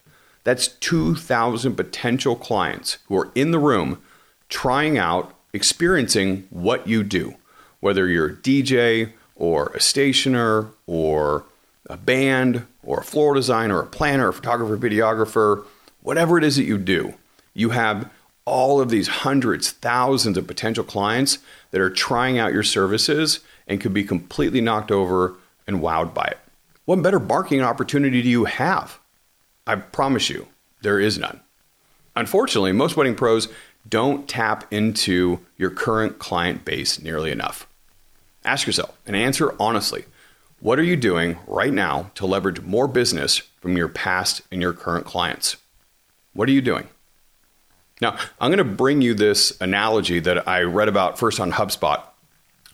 that's 0.43 0.69
2,000 0.69 1.75
potential 1.75 2.37
clients 2.37 2.99
who 3.07 3.17
are 3.17 3.31
in 3.35 3.53
the 3.53 3.59
room 3.59 4.03
trying 4.49 4.99
out, 4.99 5.35
experiencing 5.53 6.47
what 6.51 6.87
you 6.87 7.03
do, 7.03 7.37
whether 7.81 8.09
you're 8.09 8.27
a 8.27 8.35
DJ 8.35 9.13
or 9.37 9.69
a 9.69 9.81
stationer 9.81 10.69
or 10.87 11.45
a 11.89 11.97
band 11.97 12.67
or 12.83 13.01
a 13.01 13.05
floor 13.05 13.35
designer, 13.35 13.81
a 13.81 13.87
planner, 13.87 14.29
a 14.29 14.33
photographer, 14.33 14.77
videographer, 14.77 15.65
whatever 16.03 16.37
it 16.37 16.45
is 16.45 16.57
that 16.57 16.65
you 16.65 16.77
do. 16.77 17.15
You 17.55 17.71
have 17.71 18.11
all 18.47 18.81
of 18.81 18.91
these 18.91 19.09
hundreds, 19.09 19.71
thousands 19.71 20.37
of 20.37 20.47
potential 20.47 20.85
clients 20.85 21.39
that 21.71 21.81
are 21.81 21.91
trying 21.91 22.39
out 22.39 22.53
your 22.53 22.63
services 22.63 23.41
and 23.67 23.81
could 23.81 23.95
be 23.95 24.05
completely 24.05 24.61
knocked 24.61 24.91
over 24.91 25.35
and 25.67 25.81
wowed 25.81 26.13
by 26.13 26.25
it. 26.25 26.39
What 26.85 27.03
better 27.03 27.21
marketing 27.21 27.63
opportunity 27.63 28.21
do 28.21 28.29
you 28.29 28.45
have? 28.45 28.99
I 29.67 29.77
promise 29.77 30.29
you, 30.29 30.49
there 30.83 31.01
is 31.01 31.19
none. 31.19 31.41
Unfortunately, 32.15 32.73
most 32.73 32.97
wedding 32.97 33.15
pros 33.15 33.49
don't 33.89 34.29
tap 34.29 34.71
into 34.71 35.41
your 35.57 35.71
current 35.71 36.19
client 36.19 36.65
base 36.65 37.01
nearly 37.01 37.31
enough. 37.31 37.67
Ask 38.45 38.67
yourself 38.67 38.97
and 39.07 39.17
answer 39.17 39.55
honestly 39.59 40.05
what 40.61 40.79
are 40.79 40.85
you 40.85 40.97
doing 40.97 41.37
right 41.47 41.73
now 41.73 42.11
to 42.15 42.25
leverage 42.25 42.63
more 42.63 42.89
business 42.89 43.39
from 43.61 43.77
your 43.77 43.89
past 43.89 44.41
and 44.51 44.63
your 44.63 44.73
current 44.73 45.05
clients? 45.05 45.57
What 46.33 46.49
are 46.49 46.53
you 46.53 46.63
doing? 46.63 46.89
Now, 48.01 48.19
I'm 48.41 48.51
going 48.51 48.59
to 48.59 48.65
bring 48.65 49.03
you 49.03 49.15
this 49.15 49.59
analogy 49.61 50.21
that 50.21 50.49
I 50.49 50.63
read 50.63 50.89
about 50.89 51.19
first 51.19 51.41
on 51.41 51.53
HubSpot 51.53 52.03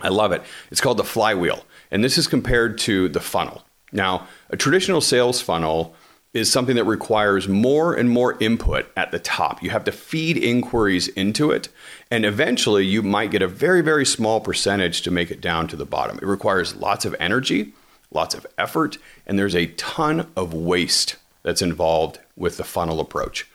I 0.03 0.09
love 0.09 0.33
it. 0.33 0.43
It's 0.71 0.81
called 0.81 0.97
the 0.97 1.05
flywheel, 1.05 1.65
and 1.91 2.03
this 2.03 2.19
is 2.19 2.27
compared 2.27 2.79
to 2.79 3.09
the 3.09 3.21
funnel. 3.21 3.63
Now, 3.93 4.27
a 4.51 4.57
traditional 4.57 5.01
sales 5.01 5.41
funnel 5.41 5.95
is 6.33 6.51
something 6.51 6.77
that 6.77 6.85
requires 6.85 7.49
more 7.49 7.93
and 7.93 8.09
more 8.09 8.39
input 8.41 8.91
at 8.97 9.11
the 9.11 9.19
top. 9.19 9.63
You 9.63 9.71
have 9.71 9.85
to 9.85 9.93
feed 9.93 10.37
inquiries 10.37 11.09
into 11.09 11.51
it, 11.51 11.69
and 12.11 12.25
eventually 12.25 12.85
you 12.85 13.03
might 13.03 13.33
get 13.33 13.43
a 13.43 13.49
very, 13.49 13.81
very 13.81 14.07
small 14.07 14.41
percentage 14.41 15.03
to 15.03 15.11
make 15.11 15.31
it 15.31 15.41
down 15.41 15.67
to 15.69 15.77
the 15.77 15.85
bottom. 15.85 16.19
It 16.19 16.27
requires 16.27 16.77
lots 16.77 17.05
of 17.05 17.17
energy, 17.19 17.73
lots 18.13 18.35
of 18.35 18.47
effort, 18.57 18.97
and 19.27 19.39
there's 19.39 19.57
a 19.57 19.67
ton 19.67 20.31
of 20.37 20.55
waste 20.55 21.17
that's 21.43 21.63
involved 21.63 22.21
with 22.37 22.59
the 22.59 22.65
funnel 22.65 23.01
approach. 23.01 23.49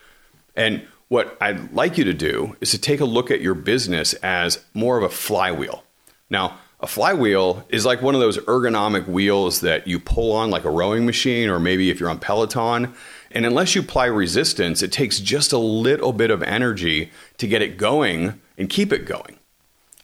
And 0.54 0.86
what 1.08 1.38
I'd 1.40 1.74
like 1.74 1.98
you 1.98 2.04
to 2.06 2.14
do 2.14 2.56
is 2.62 2.72
to 2.72 2.78
take 2.78 3.00
a 3.00 3.06
look 3.06 3.30
at 3.30 3.42
your 3.42 3.54
business 3.54 4.14
as 4.16 4.64
more 4.74 4.98
of 4.98 5.04
a 5.04 5.10
flywheel. 5.10 5.84
Now, 6.30 6.58
a 6.80 6.88
flywheel 6.88 7.66
is 7.70 7.86
like 7.86 8.02
one 8.02 8.16
of 8.16 8.22
those 8.22 8.38
ergonomic 8.40 9.08
wheels 9.08 9.62
that 9.62 9.88
you 9.88 10.00
pull 10.00 10.32
on 10.32 10.50
like 10.50 10.66
a 10.66 10.70
rowing 10.70 11.06
machine, 11.06 11.50
or 11.50 11.60
maybe 11.60 11.90
if 11.90 12.00
you're 12.00 12.10
on 12.10 12.20
Peloton. 12.20 12.94
And 13.32 13.46
unless 13.46 13.76
you 13.76 13.82
apply 13.82 14.06
resistance, 14.06 14.82
it 14.82 14.92
takes 14.92 15.20
just 15.20 15.52
a 15.54 15.58
little 15.58 16.14
bit 16.14 16.32
of 16.32 16.44
energy 16.44 17.12
to 17.38 17.48
get 17.48 17.62
it 17.62 17.78
going 17.78 18.40
and 18.58 18.70
keep 18.70 18.92
it 18.92 19.06
going. 19.06 19.40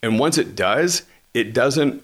And 0.02 0.18
once 0.18 0.38
it 0.38 0.56
does, 0.56 1.04
it 1.34 1.54
doesn't 1.54 2.04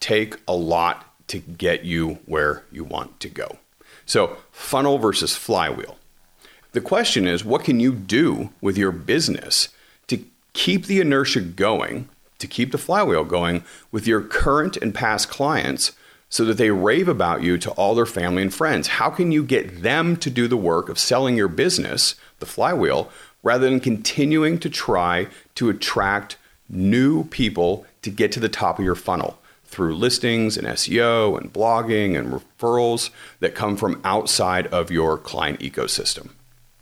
take 0.00 0.36
a 0.46 0.54
lot 0.54 1.04
to 1.28 1.38
get 1.38 1.84
you 1.84 2.18
where 2.26 2.64
you 2.70 2.84
want 2.84 3.20
to 3.20 3.28
go. 3.28 3.58
So, 4.06 4.38
funnel 4.50 4.98
versus 4.98 5.36
flywheel. 5.36 5.98
The 6.72 6.80
question 6.82 7.26
is 7.26 7.44
what 7.44 7.64
can 7.64 7.80
you 7.80 7.92
do 7.94 8.50
with 8.60 8.76
your 8.76 8.92
business 8.92 9.70
to 10.08 10.22
keep 10.52 10.84
the 10.84 11.00
inertia 11.00 11.40
going 11.40 12.08
to 12.38 12.46
keep 12.46 12.72
the 12.72 12.78
flywheel 12.78 13.24
going 13.24 13.64
with 13.90 14.06
your 14.06 14.20
current 14.20 14.76
and 14.76 14.94
past 14.94 15.28
clients 15.28 15.92
so 16.28 16.44
that 16.44 16.58
they 16.58 16.70
rave 16.70 17.08
about 17.08 17.42
you 17.42 17.56
to 17.58 17.70
all 17.72 17.94
their 17.94 18.06
family 18.06 18.42
and 18.42 18.52
friends? 18.52 18.88
How 18.88 19.10
can 19.10 19.32
you 19.32 19.42
get 19.42 19.82
them 19.82 20.16
to 20.18 20.30
do 20.30 20.46
the 20.46 20.56
work 20.56 20.88
of 20.88 20.98
selling 20.98 21.36
your 21.36 21.48
business, 21.48 22.14
the 22.38 22.46
flywheel, 22.46 23.10
rather 23.42 23.68
than 23.68 23.80
continuing 23.80 24.58
to 24.58 24.68
try 24.68 25.28
to 25.54 25.70
attract 25.70 26.36
new 26.68 27.24
people 27.24 27.86
to 28.02 28.10
get 28.10 28.30
to 28.32 28.40
the 28.40 28.48
top 28.48 28.78
of 28.78 28.84
your 28.84 28.94
funnel? 28.94 29.38
Through 29.64 29.96
listings 29.96 30.56
and 30.56 30.66
SEO 30.66 31.38
and 31.38 31.52
blogging 31.52 32.18
and 32.18 32.32
referrals 32.32 33.10
that 33.40 33.54
come 33.54 33.76
from 33.76 34.00
outside 34.02 34.66
of 34.68 34.90
your 34.90 35.18
client 35.18 35.60
ecosystem. 35.60 36.30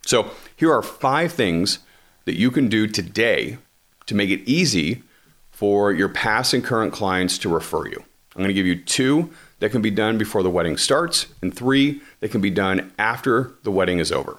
So, 0.06 0.30
here 0.54 0.72
are 0.72 0.82
five 0.82 1.32
things 1.32 1.80
that 2.26 2.36
you 2.36 2.52
can 2.52 2.68
do 2.68 2.86
today 2.86 3.58
to 4.06 4.14
make 4.14 4.30
it 4.30 4.48
easy 4.48 5.02
for 5.50 5.92
your 5.92 6.08
past 6.08 6.54
and 6.54 6.62
current 6.62 6.92
clients 6.92 7.38
to 7.38 7.48
refer 7.48 7.88
you. 7.88 8.04
I'm 8.34 8.42
going 8.42 8.48
to 8.48 8.54
give 8.54 8.66
you 8.66 8.80
two 8.80 9.30
that 9.58 9.70
can 9.70 9.82
be 9.82 9.90
done 9.90 10.16
before 10.16 10.44
the 10.44 10.50
wedding 10.50 10.76
starts, 10.76 11.26
and 11.42 11.52
three 11.52 12.00
that 12.20 12.30
can 12.30 12.40
be 12.40 12.50
done 12.50 12.92
after 12.98 13.54
the 13.64 13.72
wedding 13.72 13.98
is 13.98 14.12
over. 14.12 14.38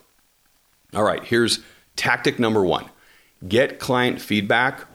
All 0.94 1.04
right, 1.04 1.24
here's 1.24 1.60
tactic 1.98 2.40
number 2.40 2.64
one 2.64 2.86
get 3.46 3.78
client 3.78 4.22
feedback 4.22 4.86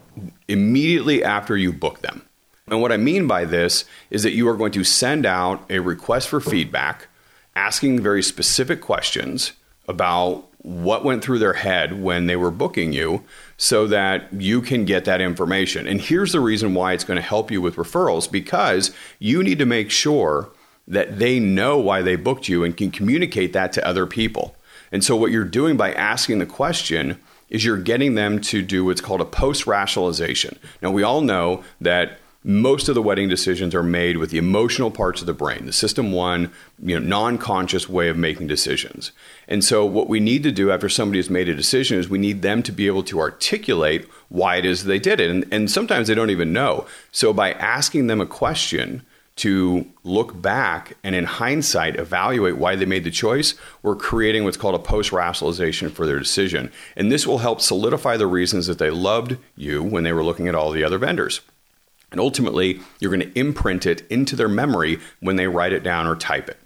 immediately 0.49 1.23
after 1.23 1.55
you 1.55 1.71
book 1.73 2.01
them. 2.01 2.23
And 2.67 2.81
what 2.81 2.93
I 2.93 2.97
mean 2.97 3.27
by 3.27 3.45
this 3.45 3.85
is 4.09 4.23
that 4.23 4.33
you 4.33 4.49
are 4.49 4.57
going 4.57 4.73
to 4.73 4.85
send 4.85 5.27
out 5.27 5.71
a 5.71 5.81
request 5.81 6.29
for 6.29 6.41
feedback 6.41 7.09
asking 7.55 8.01
very 8.01 8.23
specific 8.23 8.81
questions 8.81 9.53
about 9.89 10.49
what 10.62 11.05
went 11.05 11.25
through 11.25 11.40
their 11.40 11.55
head 11.55 12.01
when 12.01 12.27
they 12.27 12.37
were 12.37 12.51
booking 12.51 12.92
you 12.92 13.25
so 13.57 13.87
that 13.88 14.33
you 14.33 14.62
can 14.62 14.85
get 14.85 15.05
that 15.05 15.20
information. 15.20 15.88
And 15.88 16.01
here's 16.01 16.33
the 16.33 16.40
reason 16.40 16.72
why 16.75 16.92
it's 16.92 17.05
going 17.05 17.16
to 17.16 17.22
help 17.22 17.51
you 17.51 17.61
with 17.61 17.77
referrals 17.77 18.31
because 18.31 18.92
you 19.18 19.42
need 19.42 19.59
to 19.59 19.66
make 19.66 19.90
sure 19.90 20.51
that 20.87 21.18
they 21.18 21.40
know 21.40 21.79
why 21.79 22.03
they 22.03 22.16
booked 22.16 22.48
you 22.48 22.64
and 22.64 22.77
can 22.77 22.90
communicate 22.90 23.53
that 23.53 23.72
to 23.72 23.87
other 23.87 24.07
people. 24.07 24.55
And 24.92 25.03
so, 25.03 25.16
what 25.16 25.31
you're 25.31 25.44
doing 25.44 25.77
by 25.77 25.92
asking 25.92 26.38
the 26.38 26.46
question 26.46 27.18
is 27.48 27.64
you're 27.64 27.79
getting 27.79 28.14
them 28.14 28.40
to 28.40 28.62
do 28.62 28.85
what's 28.85 29.01
called 29.01 29.20
a 29.20 29.27
post 29.27 29.66
rationalization. 29.66 30.59
Now, 30.81 30.90
we 30.90 31.03
all 31.03 31.20
know 31.20 31.64
that 31.81 32.18
most 32.44 32.88
of 32.88 32.94
the 32.94 33.02
wedding 33.02 33.28
decisions 33.28 33.74
are 33.74 33.83
made 33.83 34.16
with 34.16 34.31
the 34.31 34.38
emotional 34.38 34.90
parts 34.90 35.20
of 35.20 35.26
the 35.26 35.33
brain, 35.33 35.66
the 35.66 35.72
system 35.72 36.11
one, 36.11 36.50
you 36.83 36.98
know, 36.98 37.07
non-conscious 37.07 37.88
way 37.88 38.09
of 38.09 38.16
making 38.16 38.48
decisions. 38.48 39.12
And 39.46 39.62
so 39.62 39.85
what 39.85 40.09
we 40.09 40.18
need 40.18 40.42
to 40.42 40.52
do 40.52 40.70
after 40.70 40.88
somebody 40.88 41.18
has 41.18 41.31
made 41.31 41.48
a 41.48 41.55
decision 41.55 41.98
is 41.98 42.09
we 42.09 42.18
need 42.18 42.42
them 42.42 42.62
to 42.64 42.72
be 42.72 42.88
able 42.88 43.05
to 43.05 43.20
articulate 43.20 44.09
why 44.28 44.57
it 44.57 44.64
is 44.64 44.85
they 44.85 44.98
did 44.98 45.20
it. 45.20 45.31
And, 45.31 45.46
and 45.52 45.70
sometimes 45.70 46.09
they 46.09 46.14
don't 46.14 46.31
even 46.31 46.52
know. 46.52 46.87
So 47.12 47.33
by 47.33 47.52
asking 47.52 48.09
them 48.09 48.20
a 48.20 48.26
question 48.26 49.02
to 49.35 49.87
look 50.05 50.40
back 50.42 50.96
and 51.02 51.14
in 51.14 51.24
hindsight 51.24 51.96
evaluate 51.96 52.59
why 52.59 52.76
they 52.76 52.85
made 52.85 53.05
the 53.05 53.11
choice, 53.11 53.55
we're 53.83 53.96
creating 53.96 54.44
what's 54.44 54.57
called 54.57 54.74
a 54.74 54.78
post 54.78 55.12
rationalization 55.12 55.90
for 55.90 56.07
their 56.07 56.18
decision. 56.18 56.70
And 56.96 57.11
this 57.11 57.26
will 57.26 57.38
help 57.38 57.61
solidify 57.61 58.16
the 58.16 58.26
reasons 58.26 58.66
that 58.66 58.78
they 58.78 58.90
loved 58.90 59.37
you 59.57 59.83
when 59.83 60.02
they 60.02 60.12
were 60.12 60.24
looking 60.24 60.48
at 60.48 60.55
all 60.55 60.70
the 60.70 60.85
other 60.85 60.98
vendors. 60.98 61.40
And 62.12 62.20
ultimately, 62.20 62.81
you're 63.01 63.11
going 63.11 63.29
to 63.29 63.38
imprint 63.38 63.87
it 63.87 64.07
into 64.09 64.37
their 64.37 64.48
memory 64.48 65.01
when 65.20 65.37
they 65.37 65.48
write 65.48 65.72
it 65.72 65.83
down 65.83 66.07
or 66.07 66.14
type 66.14 66.48
it. 66.48 66.59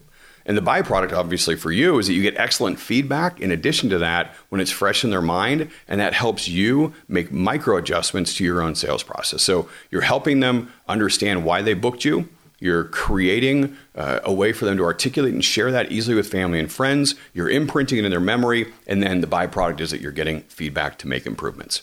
And 0.46 0.56
the 0.56 0.62
byproduct, 0.62 1.12
obviously, 1.12 1.56
for 1.56 1.72
you 1.72 1.98
is 1.98 2.06
that 2.06 2.12
you 2.12 2.22
get 2.22 2.36
excellent 2.36 2.78
feedback 2.78 3.40
in 3.40 3.50
addition 3.50 3.90
to 3.90 3.98
that 3.98 4.32
when 4.48 4.60
it's 4.60 4.70
fresh 4.70 5.02
in 5.02 5.10
their 5.10 5.22
mind, 5.22 5.70
and 5.88 6.00
that 6.00 6.14
helps 6.14 6.46
you 6.46 6.94
make 7.08 7.32
micro 7.32 7.76
adjustments 7.76 8.34
to 8.36 8.44
your 8.44 8.62
own 8.62 8.76
sales 8.76 9.02
process. 9.02 9.42
So 9.42 9.68
you're 9.90 10.02
helping 10.02 10.38
them 10.40 10.72
understand 10.88 11.44
why 11.44 11.62
they 11.62 11.74
booked 11.74 12.04
you. 12.04 12.28
You're 12.60 12.84
creating 12.84 13.76
uh, 13.96 14.20
a 14.22 14.32
way 14.32 14.52
for 14.52 14.64
them 14.64 14.76
to 14.78 14.84
articulate 14.84 15.34
and 15.34 15.44
share 15.44 15.70
that 15.72 15.92
easily 15.92 16.14
with 16.14 16.28
family 16.28 16.60
and 16.60 16.70
friends. 16.70 17.16
You're 17.34 17.50
imprinting 17.50 17.98
it 17.98 18.04
in 18.04 18.10
their 18.10 18.20
memory, 18.20 18.72
and 18.86 19.02
then 19.02 19.20
the 19.20 19.26
byproduct 19.26 19.80
is 19.80 19.90
that 19.90 20.00
you're 20.00 20.12
getting 20.12 20.42
feedback 20.42 20.96
to 20.98 21.08
make 21.08 21.26
improvements. 21.26 21.82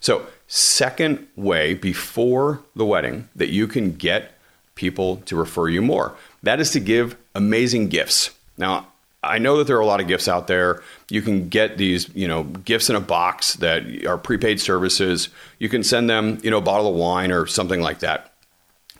So, 0.00 0.26
second 0.48 1.26
way 1.36 1.74
before 1.74 2.62
the 2.74 2.84
wedding 2.84 3.28
that 3.36 3.50
you 3.50 3.68
can 3.68 3.92
get 3.92 4.32
people 4.74 5.16
to 5.18 5.36
refer 5.36 5.68
you 5.68 5.82
more 5.82 6.16
that 6.42 6.60
is 6.60 6.70
to 6.70 6.80
give 6.80 7.16
amazing 7.34 7.88
gifts. 7.88 8.30
Now, 8.56 8.88
I 9.22 9.38
know 9.38 9.56
that 9.58 9.66
there 9.66 9.76
are 9.76 9.80
a 9.80 9.86
lot 9.86 10.00
of 10.00 10.06
gifts 10.06 10.28
out 10.28 10.46
there. 10.46 10.82
You 11.10 11.22
can 11.22 11.48
get 11.48 11.76
these, 11.76 12.08
you 12.14 12.28
know, 12.28 12.44
gifts 12.44 12.88
in 12.88 12.96
a 12.96 13.00
box 13.00 13.54
that 13.56 14.06
are 14.06 14.18
prepaid 14.18 14.60
services. 14.60 15.28
You 15.58 15.68
can 15.68 15.82
send 15.82 16.08
them, 16.08 16.38
you 16.42 16.50
know, 16.50 16.58
a 16.58 16.62
bottle 16.62 16.88
of 16.88 16.94
wine 16.94 17.32
or 17.32 17.46
something 17.46 17.80
like 17.80 17.98
that. 18.00 18.32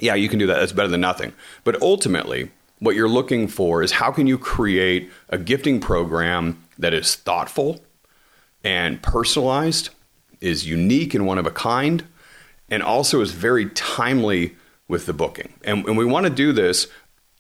Yeah, 0.00 0.14
you 0.14 0.28
can 0.28 0.38
do 0.38 0.46
that. 0.48 0.58
That's 0.58 0.72
better 0.72 0.88
than 0.88 1.00
nothing. 1.00 1.32
But 1.64 1.80
ultimately, 1.80 2.50
what 2.80 2.96
you're 2.96 3.08
looking 3.08 3.48
for 3.48 3.82
is 3.82 3.92
how 3.92 4.10
can 4.10 4.26
you 4.26 4.38
create 4.38 5.10
a 5.28 5.38
gifting 5.38 5.80
program 5.80 6.64
that 6.78 6.94
is 6.94 7.14
thoughtful 7.14 7.80
and 8.64 9.00
personalized 9.02 9.90
is 10.40 10.66
unique 10.66 11.14
and 11.14 11.26
one 11.26 11.38
of 11.38 11.46
a 11.46 11.50
kind, 11.50 12.04
and 12.70 12.82
also 12.82 13.20
is 13.20 13.32
very 13.32 13.66
timely 13.70 14.56
with 14.88 15.06
the 15.06 15.12
booking. 15.12 15.52
And, 15.64 15.84
and 15.86 15.96
we 15.96 16.04
want 16.04 16.24
to 16.24 16.30
do 16.30 16.52
this, 16.52 16.86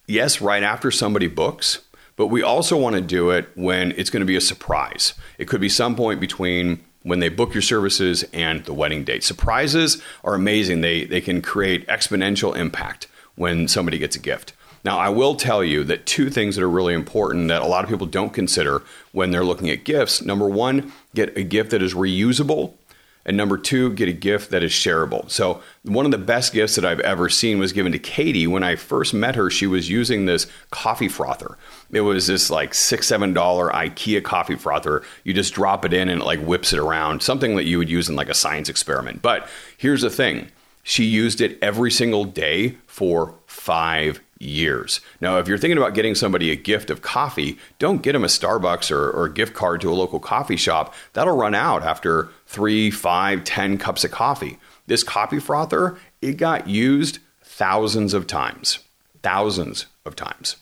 yes, 0.06 0.40
right 0.40 0.62
after 0.62 0.90
somebody 0.90 1.26
books, 1.26 1.80
but 2.16 2.26
we 2.26 2.42
also 2.42 2.76
want 2.76 2.96
to 2.96 3.00
do 3.00 3.30
it 3.30 3.48
when 3.54 3.92
it's 3.92 4.10
going 4.10 4.20
to 4.20 4.26
be 4.26 4.36
a 4.36 4.40
surprise. 4.40 5.14
It 5.38 5.48
could 5.48 5.60
be 5.60 5.68
some 5.68 5.96
point 5.96 6.20
between 6.20 6.84
when 7.02 7.20
they 7.20 7.28
book 7.28 7.54
your 7.54 7.62
services 7.62 8.24
and 8.32 8.64
the 8.64 8.74
wedding 8.74 9.04
date. 9.04 9.22
Surprises 9.22 10.02
are 10.24 10.34
amazing. 10.34 10.80
They 10.80 11.04
they 11.04 11.20
can 11.20 11.40
create 11.40 11.86
exponential 11.86 12.56
impact 12.56 13.06
when 13.36 13.68
somebody 13.68 13.98
gets 13.98 14.16
a 14.16 14.18
gift. 14.18 14.52
Now, 14.84 14.98
I 14.98 15.08
will 15.08 15.34
tell 15.34 15.62
you 15.62 15.84
that 15.84 16.06
two 16.06 16.30
things 16.30 16.56
that 16.56 16.62
are 16.62 16.68
really 16.68 16.94
important 16.94 17.48
that 17.48 17.62
a 17.62 17.66
lot 17.66 17.84
of 17.84 17.90
people 17.90 18.06
don't 18.06 18.32
consider 18.32 18.82
when 19.12 19.30
they're 19.30 19.44
looking 19.44 19.70
at 19.70 19.84
gifts. 19.84 20.22
Number 20.22 20.48
one, 20.48 20.92
get 21.14 21.36
a 21.36 21.42
gift 21.42 21.70
that 21.70 21.82
is 21.82 21.94
reusable 21.94 22.74
and 23.24 23.36
number 23.36 23.58
two, 23.58 23.92
get 23.92 24.08
a 24.08 24.12
gift 24.12 24.50
that 24.50 24.62
is 24.62 24.70
shareable. 24.70 25.30
So, 25.30 25.62
one 25.82 26.04
of 26.04 26.10
the 26.10 26.18
best 26.18 26.52
gifts 26.52 26.76
that 26.76 26.84
I've 26.84 27.00
ever 27.00 27.28
seen 27.28 27.58
was 27.58 27.72
given 27.72 27.92
to 27.92 27.98
Katie. 27.98 28.46
When 28.46 28.62
I 28.62 28.76
first 28.76 29.12
met 29.12 29.34
her, 29.34 29.50
she 29.50 29.66
was 29.66 29.90
using 29.90 30.24
this 30.24 30.46
coffee 30.70 31.08
frother. 31.08 31.58
It 31.90 32.00
was 32.00 32.26
this 32.26 32.50
like 32.50 32.74
six, 32.74 33.06
seven 33.06 33.32
dollar 33.34 33.70
IKEA 33.70 34.24
coffee 34.24 34.56
frother. 34.56 35.02
You 35.24 35.34
just 35.34 35.54
drop 35.54 35.84
it 35.84 35.92
in 35.92 36.08
and 36.08 36.22
it 36.22 36.24
like 36.24 36.40
whips 36.40 36.72
it 36.72 36.78
around, 36.78 37.22
something 37.22 37.56
that 37.56 37.64
you 37.64 37.78
would 37.78 37.90
use 37.90 38.08
in 38.08 38.16
like 38.16 38.28
a 38.28 38.34
science 38.34 38.68
experiment. 38.68 39.20
But 39.22 39.48
here's 39.76 40.02
the 40.02 40.10
thing 40.10 40.50
she 40.82 41.04
used 41.04 41.42
it 41.42 41.58
every 41.60 41.90
single 41.90 42.24
day 42.24 42.76
for 42.86 43.34
five 43.46 44.20
years. 44.38 45.00
Now, 45.20 45.38
if 45.38 45.48
you're 45.48 45.58
thinking 45.58 45.78
about 45.78 45.94
getting 45.94 46.14
somebody 46.14 46.50
a 46.50 46.56
gift 46.56 46.90
of 46.90 47.02
coffee, 47.02 47.58
don't 47.78 48.02
get 48.02 48.12
them 48.12 48.24
a 48.24 48.28
Starbucks 48.28 48.90
or, 48.90 49.10
or, 49.10 49.24
a 49.24 49.32
gift 49.32 49.54
card 49.54 49.80
to 49.80 49.90
a 49.90 49.94
local 49.94 50.20
coffee 50.20 50.56
shop. 50.56 50.94
That'll 51.12 51.36
run 51.36 51.54
out 51.54 51.82
after 51.82 52.28
three, 52.46 52.90
five, 52.90 53.44
ten 53.44 53.78
cups 53.78 54.04
of 54.04 54.10
coffee. 54.10 54.58
This 54.86 55.02
coffee 55.02 55.40
frother, 55.40 55.98
it 56.22 56.36
got 56.36 56.68
used 56.68 57.18
thousands 57.42 58.14
of 58.14 58.26
times, 58.26 58.78
thousands 59.22 59.86
of 60.04 60.14
times, 60.14 60.56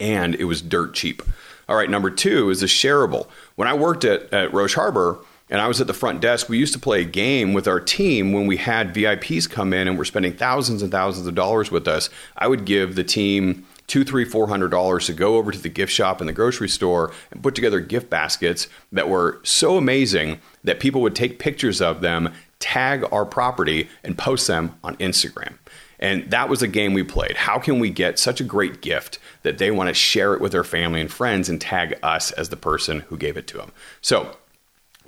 and 0.00 0.34
it 0.36 0.44
was 0.44 0.62
dirt 0.62 0.94
cheap. 0.94 1.22
All 1.68 1.76
right, 1.76 1.90
number 1.90 2.10
two 2.10 2.50
is 2.50 2.60
the 2.60 2.66
shareable. 2.66 3.28
When 3.54 3.68
I 3.68 3.74
worked 3.74 4.04
at, 4.04 4.32
at 4.32 4.52
Roche 4.52 4.74
Harbor, 4.74 5.18
and 5.54 5.60
I 5.60 5.68
was 5.68 5.80
at 5.80 5.86
the 5.86 5.94
front 5.94 6.20
desk. 6.20 6.48
We 6.48 6.58
used 6.58 6.72
to 6.72 6.80
play 6.80 7.02
a 7.02 7.04
game 7.04 7.52
with 7.52 7.68
our 7.68 7.78
team 7.78 8.32
when 8.32 8.48
we 8.48 8.56
had 8.56 8.92
VIPs 8.92 9.48
come 9.48 9.72
in 9.72 9.86
and 9.86 9.96
were 9.96 10.04
spending 10.04 10.32
thousands 10.32 10.82
and 10.82 10.90
thousands 10.90 11.28
of 11.28 11.36
dollars 11.36 11.70
with 11.70 11.86
us. 11.86 12.10
I 12.36 12.48
would 12.48 12.64
give 12.64 12.96
the 12.96 13.04
team 13.04 13.64
two, 13.86 14.02
three, 14.02 14.24
four 14.24 14.48
hundred 14.48 14.72
dollars 14.72 15.06
to 15.06 15.12
go 15.12 15.36
over 15.36 15.52
to 15.52 15.58
the 15.58 15.68
gift 15.68 15.92
shop 15.92 16.20
in 16.20 16.26
the 16.26 16.32
grocery 16.32 16.68
store 16.68 17.12
and 17.30 17.40
put 17.40 17.54
together 17.54 17.78
gift 17.78 18.10
baskets 18.10 18.66
that 18.90 19.08
were 19.08 19.38
so 19.44 19.76
amazing 19.76 20.40
that 20.64 20.80
people 20.80 21.02
would 21.02 21.14
take 21.14 21.38
pictures 21.38 21.80
of 21.80 22.00
them, 22.00 22.32
tag 22.58 23.04
our 23.12 23.24
property, 23.24 23.88
and 24.02 24.18
post 24.18 24.48
them 24.48 24.74
on 24.82 24.96
Instagram. 24.96 25.54
And 26.00 26.28
that 26.32 26.48
was 26.48 26.62
a 26.62 26.68
game 26.68 26.94
we 26.94 27.04
played. 27.04 27.36
How 27.36 27.60
can 27.60 27.78
we 27.78 27.90
get 27.90 28.18
such 28.18 28.40
a 28.40 28.44
great 28.44 28.80
gift 28.80 29.20
that 29.44 29.58
they 29.58 29.70
want 29.70 29.86
to 29.86 29.94
share 29.94 30.34
it 30.34 30.40
with 30.40 30.50
their 30.50 30.64
family 30.64 31.00
and 31.00 31.12
friends 31.12 31.48
and 31.48 31.60
tag 31.60 31.96
us 32.02 32.32
as 32.32 32.48
the 32.48 32.56
person 32.56 33.00
who 33.02 33.16
gave 33.16 33.36
it 33.36 33.46
to 33.46 33.58
them? 33.58 33.70
So 34.00 34.36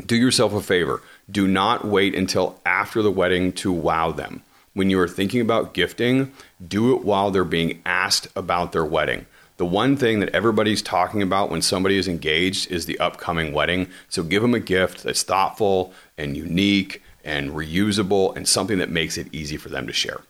do 0.05 0.17
yourself 0.17 0.53
a 0.53 0.61
favor. 0.61 1.03
Do 1.31 1.47
not 1.47 1.87
wait 1.87 2.15
until 2.15 2.61
after 2.67 3.03
the 3.03 3.11
wedding 3.11 3.53
to 3.55 3.73
wow 3.73 4.13
them. 4.13 4.43
When 4.75 4.91
you 4.91 5.01
are 5.01 5.09
thinking 5.09 5.41
about 5.41 5.73
gifting, 5.73 6.33
do 6.67 6.95
it 6.95 7.03
while 7.03 7.31
they're 7.31 7.45
being 7.45 7.81
asked 7.87 8.29
about 8.37 8.73
their 8.73 8.85
wedding. 8.85 9.27
The 9.57 9.65
one 9.65 9.97
thing 9.97 10.21
that 10.21 10.35
everybody's 10.35 10.83
talking 10.83 11.23
about 11.23 11.51
when 11.51 11.63
somebody 11.63 11.97
is 11.97 12.09
engaged 12.09 12.71
is 12.71 12.85
the 12.85 12.99
upcoming 12.99 13.55
wedding. 13.55 13.89
So 14.11 14.23
give 14.23 14.43
them 14.43 14.55
a 14.55 14.61
gift 14.61 15.03
that's 15.03 15.23
thoughtful 15.23 15.95
and 16.19 16.37
unique 16.37 17.03
and 17.25 17.53
reusable 17.53 18.37
and 18.37 18.47
something 18.47 18.79
that 18.79 18.91
makes 18.91 19.17
it 19.17 19.29
easy 19.33 19.57
for 19.57 19.71
them 19.71 19.87
to 19.87 19.95
share. 19.95 20.21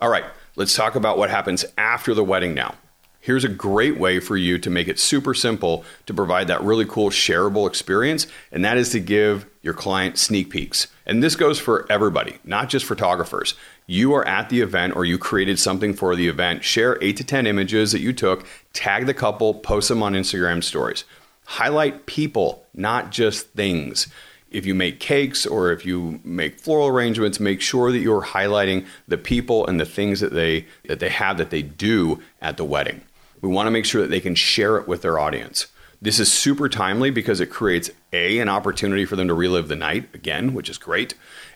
All 0.00 0.08
right, 0.08 0.24
let's 0.54 0.74
talk 0.74 0.94
about 0.94 1.18
what 1.18 1.30
happens 1.30 1.64
after 1.76 2.14
the 2.14 2.24
wedding 2.24 2.54
now. 2.54 2.76
Here's 3.22 3.44
a 3.44 3.48
great 3.48 3.98
way 3.98 4.18
for 4.18 4.36
you 4.36 4.58
to 4.58 4.68
make 4.68 4.88
it 4.88 4.98
super 4.98 5.32
simple 5.32 5.84
to 6.06 6.12
provide 6.12 6.48
that 6.48 6.60
really 6.60 6.84
cool 6.84 7.08
shareable 7.08 7.68
experience, 7.68 8.26
and 8.50 8.64
that 8.64 8.76
is 8.76 8.88
to 8.90 8.98
give 8.98 9.46
your 9.62 9.74
client 9.74 10.18
sneak 10.18 10.50
peeks. 10.50 10.88
And 11.06 11.22
this 11.22 11.36
goes 11.36 11.60
for 11.60 11.86
everybody, 11.88 12.38
not 12.42 12.68
just 12.68 12.84
photographers. 12.84 13.54
You 13.86 14.12
are 14.14 14.26
at 14.26 14.48
the 14.48 14.60
event 14.60 14.96
or 14.96 15.04
you 15.04 15.18
created 15.18 15.60
something 15.60 15.94
for 15.94 16.16
the 16.16 16.26
event. 16.26 16.64
Share 16.64 16.98
eight 17.00 17.16
to 17.18 17.24
10 17.24 17.46
images 17.46 17.92
that 17.92 18.00
you 18.00 18.12
took, 18.12 18.44
tag 18.72 19.06
the 19.06 19.14
couple, 19.14 19.54
post 19.54 19.88
them 19.88 20.02
on 20.02 20.14
Instagram 20.14 20.64
stories. 20.64 21.04
Highlight 21.44 22.06
people, 22.06 22.66
not 22.74 23.12
just 23.12 23.50
things 23.50 24.08
if 24.50 24.66
you 24.66 24.74
make 24.74 25.00
cakes 25.00 25.46
or 25.46 25.72
if 25.72 25.86
you 25.86 26.20
make 26.24 26.58
floral 26.58 26.88
arrangements, 26.88 27.40
make 27.40 27.60
sure 27.60 27.90
that 27.90 27.98
you're 27.98 28.22
highlighting 28.22 28.84
the 29.08 29.16
people 29.16 29.66
and 29.66 29.80
the 29.80 29.86
things 29.86 30.20
that 30.20 30.32
they 30.32 30.66
that 30.84 31.00
they 31.00 31.08
have 31.08 31.38
that 31.38 31.50
they 31.50 31.62
do 31.62 32.20
at 32.40 32.58
the 32.58 32.64
wedding. 32.64 33.00
We 33.42 33.48
want 33.48 33.66
to 33.66 33.70
make 33.70 33.84
sure 33.84 34.00
that 34.00 34.08
they 34.08 34.20
can 34.20 34.34
share 34.34 34.78
it 34.78 34.88
with 34.88 35.02
their 35.02 35.18
audience. 35.18 35.66
This 36.00 36.18
is 36.18 36.32
super 36.32 36.68
timely 36.68 37.10
because 37.10 37.40
it 37.40 37.46
creates 37.46 37.90
A, 38.12 38.38
an 38.38 38.48
opportunity 38.48 39.04
for 39.04 39.16
them 39.16 39.28
to 39.28 39.34
relive 39.34 39.68
the 39.68 39.76
night 39.76 40.08
again, 40.14 40.54
which 40.54 40.70
is 40.70 40.78
great. 40.78 41.14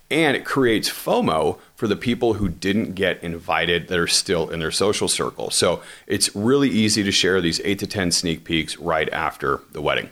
And 0.09 0.37
it 0.37 0.44
creates 0.44 0.88
FOMO 0.88 1.59
for 1.75 1.88
the 1.88 1.96
people 1.96 2.35
who 2.35 2.49
didn't 2.49 2.94
get 2.94 3.20
invited 3.25 3.88
that 3.88 3.99
are 3.99 4.07
still 4.07 4.49
in 4.51 4.61
their 4.61 4.70
social 4.70 5.09
circle. 5.09 5.51
So 5.51 5.83
it's 6.07 6.35
really 6.37 6.68
easy 6.68 7.03
to 7.03 7.11
share 7.11 7.40
these 7.40 7.61
eight 7.64 7.81
to 7.81 7.88
10 7.88 8.12
sneak 8.12 8.44
peeks 8.44 8.79
right 8.79 9.12
after 9.12 9.62
the 9.72 9.83
wedding. 9.83 10.11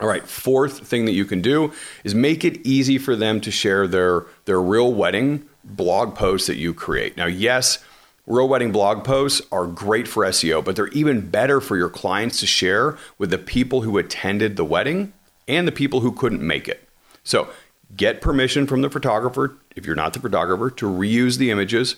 All 0.00 0.08
right, 0.08 0.26
fourth 0.26 0.86
thing 0.86 1.04
that 1.04 1.12
you 1.12 1.26
can 1.26 1.42
do 1.42 1.72
is 2.02 2.14
make 2.14 2.46
it 2.46 2.66
easy 2.66 2.96
for 2.96 3.14
them 3.14 3.42
to 3.42 3.50
share 3.50 3.86
their, 3.86 4.24
their 4.46 4.60
real 4.60 4.94
wedding 4.94 5.46
blog 5.62 6.14
post 6.14 6.46
that 6.46 6.56
you 6.56 6.72
create. 6.72 7.18
Now, 7.18 7.26
yes, 7.26 7.84
real 8.30 8.48
wedding 8.48 8.72
blog 8.72 9.04
posts 9.04 9.42
are 9.50 9.66
great 9.66 10.06
for 10.06 10.24
SEO, 10.24 10.64
but 10.64 10.76
they're 10.76 10.88
even 10.88 11.28
better 11.28 11.60
for 11.60 11.76
your 11.76 11.88
clients 11.88 12.40
to 12.40 12.46
share 12.46 12.96
with 13.18 13.30
the 13.30 13.38
people 13.38 13.82
who 13.82 13.98
attended 13.98 14.56
the 14.56 14.64
wedding 14.64 15.12
and 15.48 15.66
the 15.66 15.72
people 15.72 16.00
who 16.00 16.12
couldn't 16.12 16.46
make 16.46 16.68
it. 16.68 16.88
So 17.24 17.48
get 17.96 18.20
permission 18.20 18.66
from 18.66 18.82
the 18.82 18.90
photographer, 18.90 19.56
if 19.74 19.84
you're 19.84 19.96
not 19.96 20.12
the 20.12 20.20
photographer, 20.20 20.70
to 20.70 20.86
reuse 20.86 21.38
the 21.38 21.50
images. 21.50 21.96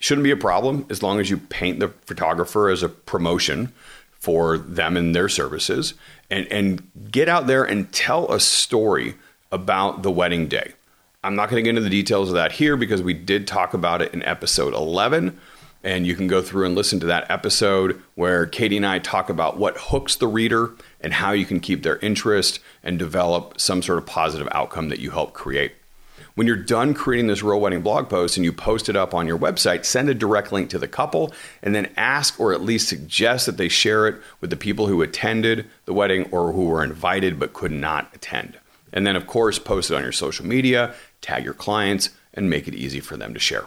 Shouldn't 0.00 0.24
be 0.24 0.30
a 0.30 0.36
problem 0.36 0.86
as 0.90 1.02
long 1.02 1.20
as 1.20 1.30
you 1.30 1.38
paint 1.38 1.80
the 1.80 1.88
photographer 1.88 2.68
as 2.68 2.82
a 2.82 2.88
promotion 2.88 3.72
for 4.10 4.58
them 4.58 4.96
and 4.96 5.14
their 5.14 5.28
services 5.28 5.94
and, 6.28 6.46
and 6.48 6.90
get 7.10 7.28
out 7.28 7.46
there 7.46 7.64
and 7.64 7.92
tell 7.92 8.30
a 8.32 8.40
story 8.40 9.14
about 9.52 10.02
the 10.02 10.10
wedding 10.10 10.48
day. 10.48 10.72
I'm 11.22 11.36
not 11.36 11.50
going 11.50 11.62
to 11.62 11.64
get 11.64 11.70
into 11.70 11.82
the 11.82 11.90
details 11.90 12.28
of 12.28 12.34
that 12.34 12.52
here 12.52 12.76
because 12.76 13.02
we 13.02 13.14
did 13.14 13.46
talk 13.46 13.74
about 13.74 14.02
it 14.02 14.12
in 14.14 14.22
episode 14.24 14.74
11. 14.74 15.38
And 15.84 16.06
you 16.06 16.16
can 16.16 16.26
go 16.26 16.42
through 16.42 16.66
and 16.66 16.74
listen 16.74 16.98
to 17.00 17.06
that 17.06 17.30
episode 17.30 18.02
where 18.14 18.46
Katie 18.46 18.76
and 18.76 18.86
I 18.86 18.98
talk 18.98 19.30
about 19.30 19.58
what 19.58 19.76
hooks 19.78 20.16
the 20.16 20.26
reader 20.26 20.72
and 21.00 21.12
how 21.12 21.32
you 21.32 21.46
can 21.46 21.60
keep 21.60 21.82
their 21.82 21.98
interest 21.98 22.58
and 22.82 22.98
develop 22.98 23.60
some 23.60 23.82
sort 23.82 23.98
of 23.98 24.06
positive 24.06 24.48
outcome 24.50 24.88
that 24.88 24.98
you 24.98 25.12
help 25.12 25.34
create. 25.34 25.72
When 26.34 26.46
you're 26.46 26.56
done 26.56 26.94
creating 26.94 27.26
this 27.26 27.42
real 27.42 27.60
wedding 27.60 27.82
blog 27.82 28.08
post 28.08 28.36
and 28.36 28.44
you 28.44 28.52
post 28.52 28.88
it 28.88 28.94
up 28.94 29.12
on 29.12 29.26
your 29.26 29.38
website, 29.38 29.84
send 29.84 30.08
a 30.08 30.14
direct 30.14 30.52
link 30.52 30.70
to 30.70 30.78
the 30.78 30.86
couple 30.86 31.32
and 31.62 31.74
then 31.74 31.92
ask 31.96 32.38
or 32.38 32.52
at 32.52 32.62
least 32.62 32.88
suggest 32.88 33.46
that 33.46 33.56
they 33.56 33.68
share 33.68 34.06
it 34.06 34.20
with 34.40 34.50
the 34.50 34.56
people 34.56 34.86
who 34.86 35.02
attended 35.02 35.68
the 35.84 35.92
wedding 35.92 36.28
or 36.30 36.52
who 36.52 36.66
were 36.66 36.84
invited 36.84 37.40
but 37.40 37.54
could 37.54 37.72
not 37.72 38.14
attend. 38.14 38.56
And 38.92 39.06
then, 39.06 39.16
of 39.16 39.26
course, 39.26 39.58
post 39.58 39.90
it 39.90 39.94
on 39.94 40.02
your 40.02 40.12
social 40.12 40.46
media, 40.46 40.94
tag 41.20 41.44
your 41.44 41.54
clients, 41.54 42.10
and 42.34 42.48
make 42.48 42.68
it 42.68 42.74
easy 42.74 43.00
for 43.00 43.16
them 43.16 43.34
to 43.34 43.40
share. 43.40 43.64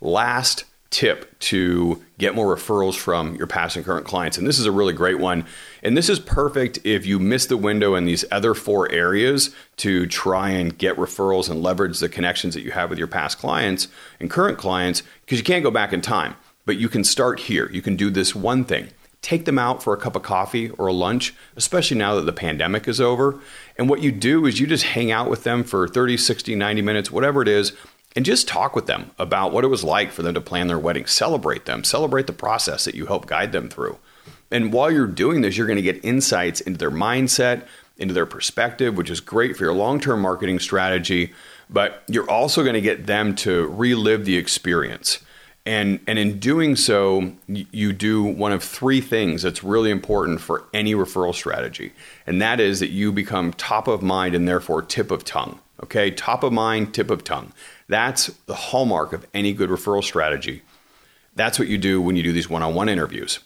Last 0.00 0.64
tip 0.90 1.38
to 1.38 2.02
get 2.18 2.34
more 2.34 2.54
referrals 2.54 2.96
from 2.96 3.36
your 3.36 3.46
past 3.46 3.76
and 3.76 3.84
current 3.84 4.04
clients. 4.04 4.36
And 4.36 4.46
this 4.46 4.58
is 4.58 4.66
a 4.66 4.72
really 4.72 4.92
great 4.92 5.20
one. 5.20 5.46
And 5.82 5.96
this 5.96 6.08
is 6.08 6.18
perfect 6.18 6.80
if 6.84 7.06
you 7.06 7.18
miss 7.20 7.46
the 7.46 7.56
window 7.56 7.94
in 7.94 8.04
these 8.04 8.24
other 8.32 8.54
four 8.54 8.90
areas 8.90 9.54
to 9.78 10.06
try 10.06 10.50
and 10.50 10.76
get 10.76 10.96
referrals 10.96 11.48
and 11.48 11.62
leverage 11.62 12.00
the 12.00 12.08
connections 12.08 12.54
that 12.54 12.62
you 12.62 12.72
have 12.72 12.90
with 12.90 12.98
your 12.98 13.08
past 13.08 13.38
clients 13.38 13.86
and 14.18 14.28
current 14.28 14.58
clients 14.58 15.02
because 15.24 15.38
you 15.38 15.44
can't 15.44 15.62
go 15.62 15.70
back 15.70 15.92
in 15.92 16.00
time. 16.00 16.34
But 16.66 16.76
you 16.76 16.88
can 16.88 17.04
start 17.04 17.40
here. 17.40 17.70
You 17.70 17.82
can 17.82 17.96
do 17.96 18.10
this 18.10 18.34
one 18.34 18.64
thing. 18.64 18.88
Take 19.22 19.44
them 19.44 19.58
out 19.58 19.82
for 19.82 19.92
a 19.92 19.98
cup 19.98 20.16
of 20.16 20.22
coffee 20.22 20.70
or 20.70 20.86
a 20.86 20.92
lunch, 20.92 21.34
especially 21.54 21.98
now 21.98 22.14
that 22.14 22.22
the 22.22 22.32
pandemic 22.32 22.88
is 22.88 23.00
over. 23.00 23.38
And 23.76 23.88
what 23.88 24.00
you 24.00 24.10
do 24.10 24.46
is 24.46 24.58
you 24.58 24.66
just 24.66 24.84
hang 24.84 25.10
out 25.10 25.28
with 25.28 25.44
them 25.44 25.62
for 25.62 25.86
30, 25.86 26.16
60, 26.16 26.54
90 26.54 26.82
minutes, 26.82 27.10
whatever 27.10 27.42
it 27.42 27.48
is, 27.48 27.72
and 28.16 28.24
just 28.24 28.48
talk 28.48 28.74
with 28.74 28.86
them 28.86 29.10
about 29.18 29.52
what 29.52 29.64
it 29.64 29.68
was 29.68 29.84
like 29.84 30.10
for 30.10 30.22
them 30.22 30.34
to 30.34 30.40
plan 30.40 30.66
their 30.66 30.78
wedding. 30.78 31.06
Celebrate 31.06 31.64
them, 31.64 31.84
celebrate 31.84 32.26
the 32.26 32.32
process 32.32 32.84
that 32.84 32.94
you 32.94 33.06
help 33.06 33.26
guide 33.26 33.52
them 33.52 33.68
through. 33.68 33.98
And 34.50 34.72
while 34.72 34.90
you're 34.90 35.06
doing 35.06 35.42
this, 35.42 35.56
you're 35.56 35.66
going 35.66 35.76
to 35.76 35.82
get 35.82 36.04
insights 36.04 36.60
into 36.60 36.78
their 36.78 36.90
mindset, 36.90 37.66
into 37.98 38.14
their 38.14 38.26
perspective, 38.26 38.96
which 38.96 39.10
is 39.10 39.20
great 39.20 39.56
for 39.56 39.64
your 39.64 39.74
long 39.74 40.00
term 40.00 40.20
marketing 40.20 40.58
strategy. 40.58 41.32
But 41.68 42.02
you're 42.08 42.28
also 42.28 42.62
going 42.62 42.74
to 42.74 42.80
get 42.80 43.06
them 43.06 43.36
to 43.36 43.68
relive 43.68 44.24
the 44.24 44.36
experience. 44.36 45.20
And, 45.66 46.00
and 46.06 46.18
in 46.18 46.40
doing 46.40 46.74
so, 46.74 47.32
you 47.46 47.92
do 47.92 48.24
one 48.24 48.50
of 48.50 48.64
three 48.64 49.00
things 49.00 49.42
that's 49.42 49.62
really 49.62 49.90
important 49.90 50.40
for 50.40 50.64
any 50.72 50.94
referral 50.94 51.34
strategy. 51.34 51.92
And 52.26 52.40
that 52.40 52.60
is 52.60 52.80
that 52.80 52.88
you 52.88 53.12
become 53.12 53.52
top 53.52 53.86
of 53.86 54.02
mind 54.02 54.34
and 54.34 54.48
therefore 54.48 54.82
tip 54.82 55.10
of 55.10 55.22
tongue. 55.24 55.60
Okay, 55.82 56.10
top 56.10 56.42
of 56.42 56.52
mind, 56.52 56.92
tip 56.92 57.10
of 57.10 57.24
tongue. 57.24 57.52
That's 57.90 58.28
the 58.46 58.54
hallmark 58.54 59.12
of 59.12 59.26
any 59.34 59.52
good 59.52 59.68
referral 59.68 60.04
strategy. 60.04 60.62
That's 61.34 61.58
what 61.58 61.66
you 61.66 61.76
do 61.76 62.00
when 62.00 62.14
you 62.14 62.22
do 62.22 62.32
these 62.32 62.48
one 62.48 62.62
on 62.62 62.72
one 62.72 62.88
interviews. 62.88 63.40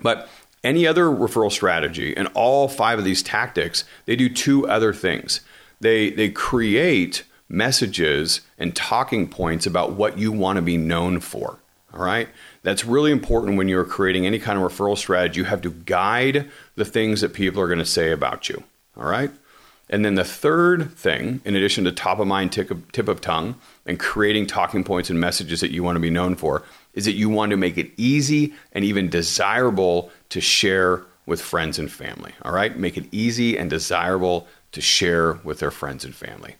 But 0.00 0.28
any 0.62 0.86
other 0.86 1.06
referral 1.06 1.50
strategy 1.50 2.16
and 2.16 2.28
all 2.32 2.68
five 2.68 3.00
of 3.00 3.04
these 3.04 3.24
tactics, 3.24 3.84
they 4.04 4.14
do 4.14 4.28
two 4.28 4.68
other 4.68 4.92
things. 4.92 5.40
They, 5.80 6.10
they 6.10 6.30
create 6.30 7.24
messages 7.48 8.42
and 8.56 8.74
talking 8.74 9.28
points 9.28 9.66
about 9.66 9.94
what 9.94 10.16
you 10.16 10.30
want 10.30 10.58
to 10.58 10.62
be 10.62 10.76
known 10.76 11.18
for. 11.18 11.58
All 11.92 12.04
right. 12.04 12.28
That's 12.62 12.84
really 12.84 13.10
important 13.10 13.58
when 13.58 13.66
you're 13.66 13.84
creating 13.84 14.26
any 14.26 14.38
kind 14.38 14.62
of 14.62 14.70
referral 14.70 14.96
strategy. 14.96 15.40
You 15.40 15.44
have 15.46 15.62
to 15.62 15.70
guide 15.70 16.48
the 16.76 16.84
things 16.84 17.20
that 17.20 17.32
people 17.32 17.60
are 17.60 17.66
going 17.68 17.80
to 17.80 17.84
say 17.84 18.12
about 18.12 18.48
you. 18.48 18.62
All 18.96 19.08
right. 19.08 19.32
And 19.88 20.04
then 20.04 20.16
the 20.16 20.24
third 20.24 20.92
thing, 20.92 21.40
in 21.44 21.54
addition 21.54 21.84
to 21.84 21.92
top 21.92 22.18
of 22.18 22.26
mind, 22.26 22.52
tip 22.52 22.70
of, 22.70 22.90
tip 22.92 23.06
of 23.08 23.20
tongue, 23.20 23.54
and 23.84 24.00
creating 24.00 24.46
talking 24.46 24.82
points 24.82 25.10
and 25.10 25.20
messages 25.20 25.60
that 25.60 25.70
you 25.70 25.84
want 25.84 25.96
to 25.96 26.00
be 26.00 26.10
known 26.10 26.34
for, 26.34 26.64
is 26.94 27.04
that 27.04 27.12
you 27.12 27.28
want 27.28 27.50
to 27.50 27.56
make 27.56 27.78
it 27.78 27.92
easy 27.96 28.52
and 28.72 28.84
even 28.84 29.08
desirable 29.08 30.10
to 30.30 30.40
share 30.40 31.04
with 31.24 31.40
friends 31.40 31.78
and 31.78 31.92
family. 31.92 32.32
All 32.42 32.52
right? 32.52 32.76
Make 32.76 32.96
it 32.96 33.06
easy 33.12 33.56
and 33.56 33.70
desirable 33.70 34.48
to 34.72 34.80
share 34.80 35.34
with 35.44 35.60
their 35.60 35.70
friends 35.70 36.04
and 36.04 36.14
family. 36.14 36.56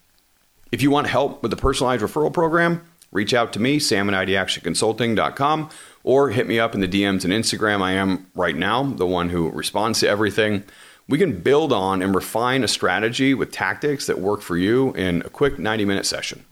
If 0.70 0.82
you 0.82 0.90
want 0.90 1.06
help 1.08 1.42
with 1.42 1.50
the 1.50 1.56
personalized 1.56 2.02
referral 2.02 2.32
program, 2.32 2.82
reach 3.12 3.34
out 3.34 3.52
to 3.54 3.60
me, 3.60 3.78
ideactionconsulting.com, 3.78 5.70
or 6.04 6.30
hit 6.30 6.46
me 6.46 6.60
up 6.60 6.74
in 6.74 6.80
the 6.80 6.88
DMs 6.88 7.24
and 7.24 7.32
Instagram. 7.32 7.82
I 7.82 7.92
am 7.92 8.26
right 8.34 8.56
now 8.56 8.84
the 8.84 9.06
one 9.06 9.30
who 9.30 9.50
responds 9.50 10.00
to 10.00 10.08
everything 10.08 10.64
we 11.08 11.18
can 11.18 11.40
build 11.40 11.72
on 11.72 12.02
and 12.02 12.14
refine 12.14 12.64
a 12.64 12.68
strategy 12.68 13.34
with 13.34 13.52
tactics 13.52 14.06
that 14.06 14.18
work 14.18 14.42
for 14.42 14.56
you 14.56 14.92
in 14.94 15.22
a 15.22 15.30
quick 15.30 15.58
90 15.58 15.84
minute 15.84 16.06
session. 16.06 16.44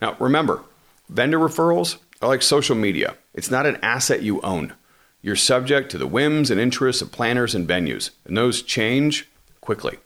Now, 0.00 0.16
remember, 0.18 0.62
vendor 1.08 1.38
referrals 1.38 1.98
are 2.22 2.28
like 2.28 2.42
social 2.42 2.76
media, 2.76 3.16
it's 3.34 3.50
not 3.50 3.66
an 3.66 3.78
asset 3.82 4.22
you 4.22 4.40
own. 4.40 4.74
You're 5.22 5.36
subject 5.36 5.90
to 5.90 5.98
the 5.98 6.06
whims 6.06 6.50
and 6.50 6.58
interests 6.58 7.02
of 7.02 7.12
planners 7.12 7.54
and 7.54 7.68
venues, 7.68 8.10
and 8.24 8.36
those 8.36 8.62
change 8.62 9.28
quickly. 9.60 9.98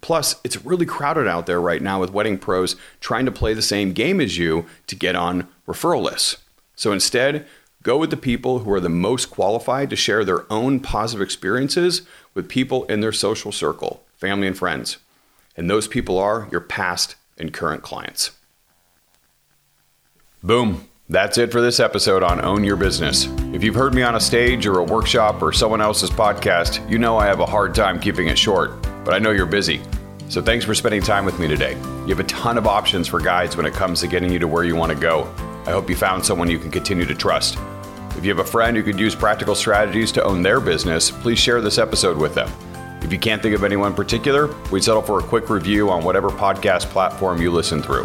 Plus, 0.00 0.36
it's 0.44 0.64
really 0.64 0.86
crowded 0.86 1.26
out 1.26 1.46
there 1.46 1.60
right 1.60 1.82
now 1.82 2.00
with 2.00 2.12
wedding 2.12 2.38
pros 2.38 2.76
trying 3.00 3.26
to 3.26 3.32
play 3.32 3.52
the 3.52 3.62
same 3.62 3.92
game 3.92 4.20
as 4.20 4.38
you 4.38 4.66
to 4.86 4.94
get 4.94 5.16
on 5.16 5.48
referral 5.66 6.02
lists. 6.02 6.36
So 6.76 6.92
instead, 6.92 7.46
Go 7.82 7.96
with 7.96 8.10
the 8.10 8.16
people 8.18 8.58
who 8.58 8.72
are 8.74 8.80
the 8.80 8.90
most 8.90 9.30
qualified 9.30 9.88
to 9.88 9.96
share 9.96 10.22
their 10.22 10.50
own 10.52 10.80
positive 10.80 11.22
experiences 11.22 12.02
with 12.34 12.48
people 12.48 12.84
in 12.84 13.00
their 13.00 13.12
social 13.12 13.52
circle, 13.52 14.02
family 14.16 14.46
and 14.46 14.56
friends. 14.56 14.98
And 15.56 15.68
those 15.68 15.88
people 15.88 16.18
are 16.18 16.48
your 16.50 16.60
past 16.60 17.16
and 17.38 17.52
current 17.52 17.82
clients. 17.82 18.30
Boom. 20.42 20.86
That's 21.08 21.38
it 21.38 21.50
for 21.50 21.60
this 21.60 21.80
episode 21.80 22.22
on 22.22 22.40
Own 22.40 22.62
Your 22.62 22.76
Business. 22.76 23.26
If 23.52 23.64
you've 23.64 23.74
heard 23.74 23.94
me 23.94 24.02
on 24.02 24.14
a 24.14 24.20
stage 24.20 24.64
or 24.64 24.78
a 24.78 24.84
workshop 24.84 25.42
or 25.42 25.52
someone 25.52 25.80
else's 25.80 26.08
podcast, 26.08 26.88
you 26.88 26.98
know 26.98 27.18
I 27.18 27.26
have 27.26 27.40
a 27.40 27.46
hard 27.46 27.74
time 27.74 27.98
keeping 27.98 28.28
it 28.28 28.38
short, 28.38 28.80
but 29.04 29.12
I 29.12 29.18
know 29.18 29.32
you're 29.32 29.44
busy. 29.44 29.80
So 30.28 30.40
thanks 30.40 30.64
for 30.64 30.72
spending 30.72 31.02
time 31.02 31.24
with 31.24 31.40
me 31.40 31.48
today. 31.48 31.72
You 31.72 32.08
have 32.08 32.20
a 32.20 32.24
ton 32.24 32.56
of 32.56 32.68
options 32.68 33.08
for 33.08 33.18
guides 33.18 33.56
when 33.56 33.66
it 33.66 33.74
comes 33.74 34.00
to 34.00 34.06
getting 34.06 34.32
you 34.32 34.38
to 34.38 34.46
where 34.46 34.62
you 34.62 34.76
want 34.76 34.92
to 34.92 34.98
go. 34.98 35.24
I 35.66 35.72
hope 35.72 35.90
you 35.90 35.96
found 35.96 36.24
someone 36.24 36.48
you 36.48 36.60
can 36.60 36.70
continue 36.70 37.04
to 37.04 37.14
trust. 37.16 37.58
If 38.16 38.24
you 38.24 38.30
have 38.30 38.44
a 38.44 38.50
friend 38.50 38.76
who 38.76 38.82
could 38.82 39.00
use 39.00 39.14
practical 39.14 39.54
strategies 39.54 40.12
to 40.12 40.24
own 40.24 40.42
their 40.42 40.60
business, 40.60 41.10
please 41.10 41.38
share 41.38 41.60
this 41.60 41.78
episode 41.78 42.16
with 42.18 42.34
them. 42.34 42.50
If 43.02 43.12
you 43.12 43.18
can't 43.18 43.40
think 43.40 43.54
of 43.54 43.64
anyone 43.64 43.92
in 43.92 43.96
particular, 43.96 44.54
we'd 44.70 44.84
settle 44.84 45.00
for 45.00 45.20
a 45.20 45.22
quick 45.22 45.48
review 45.48 45.88
on 45.88 46.04
whatever 46.04 46.28
podcast 46.28 46.84
platform 46.90 47.40
you 47.40 47.50
listen 47.50 47.82
through. 47.82 48.04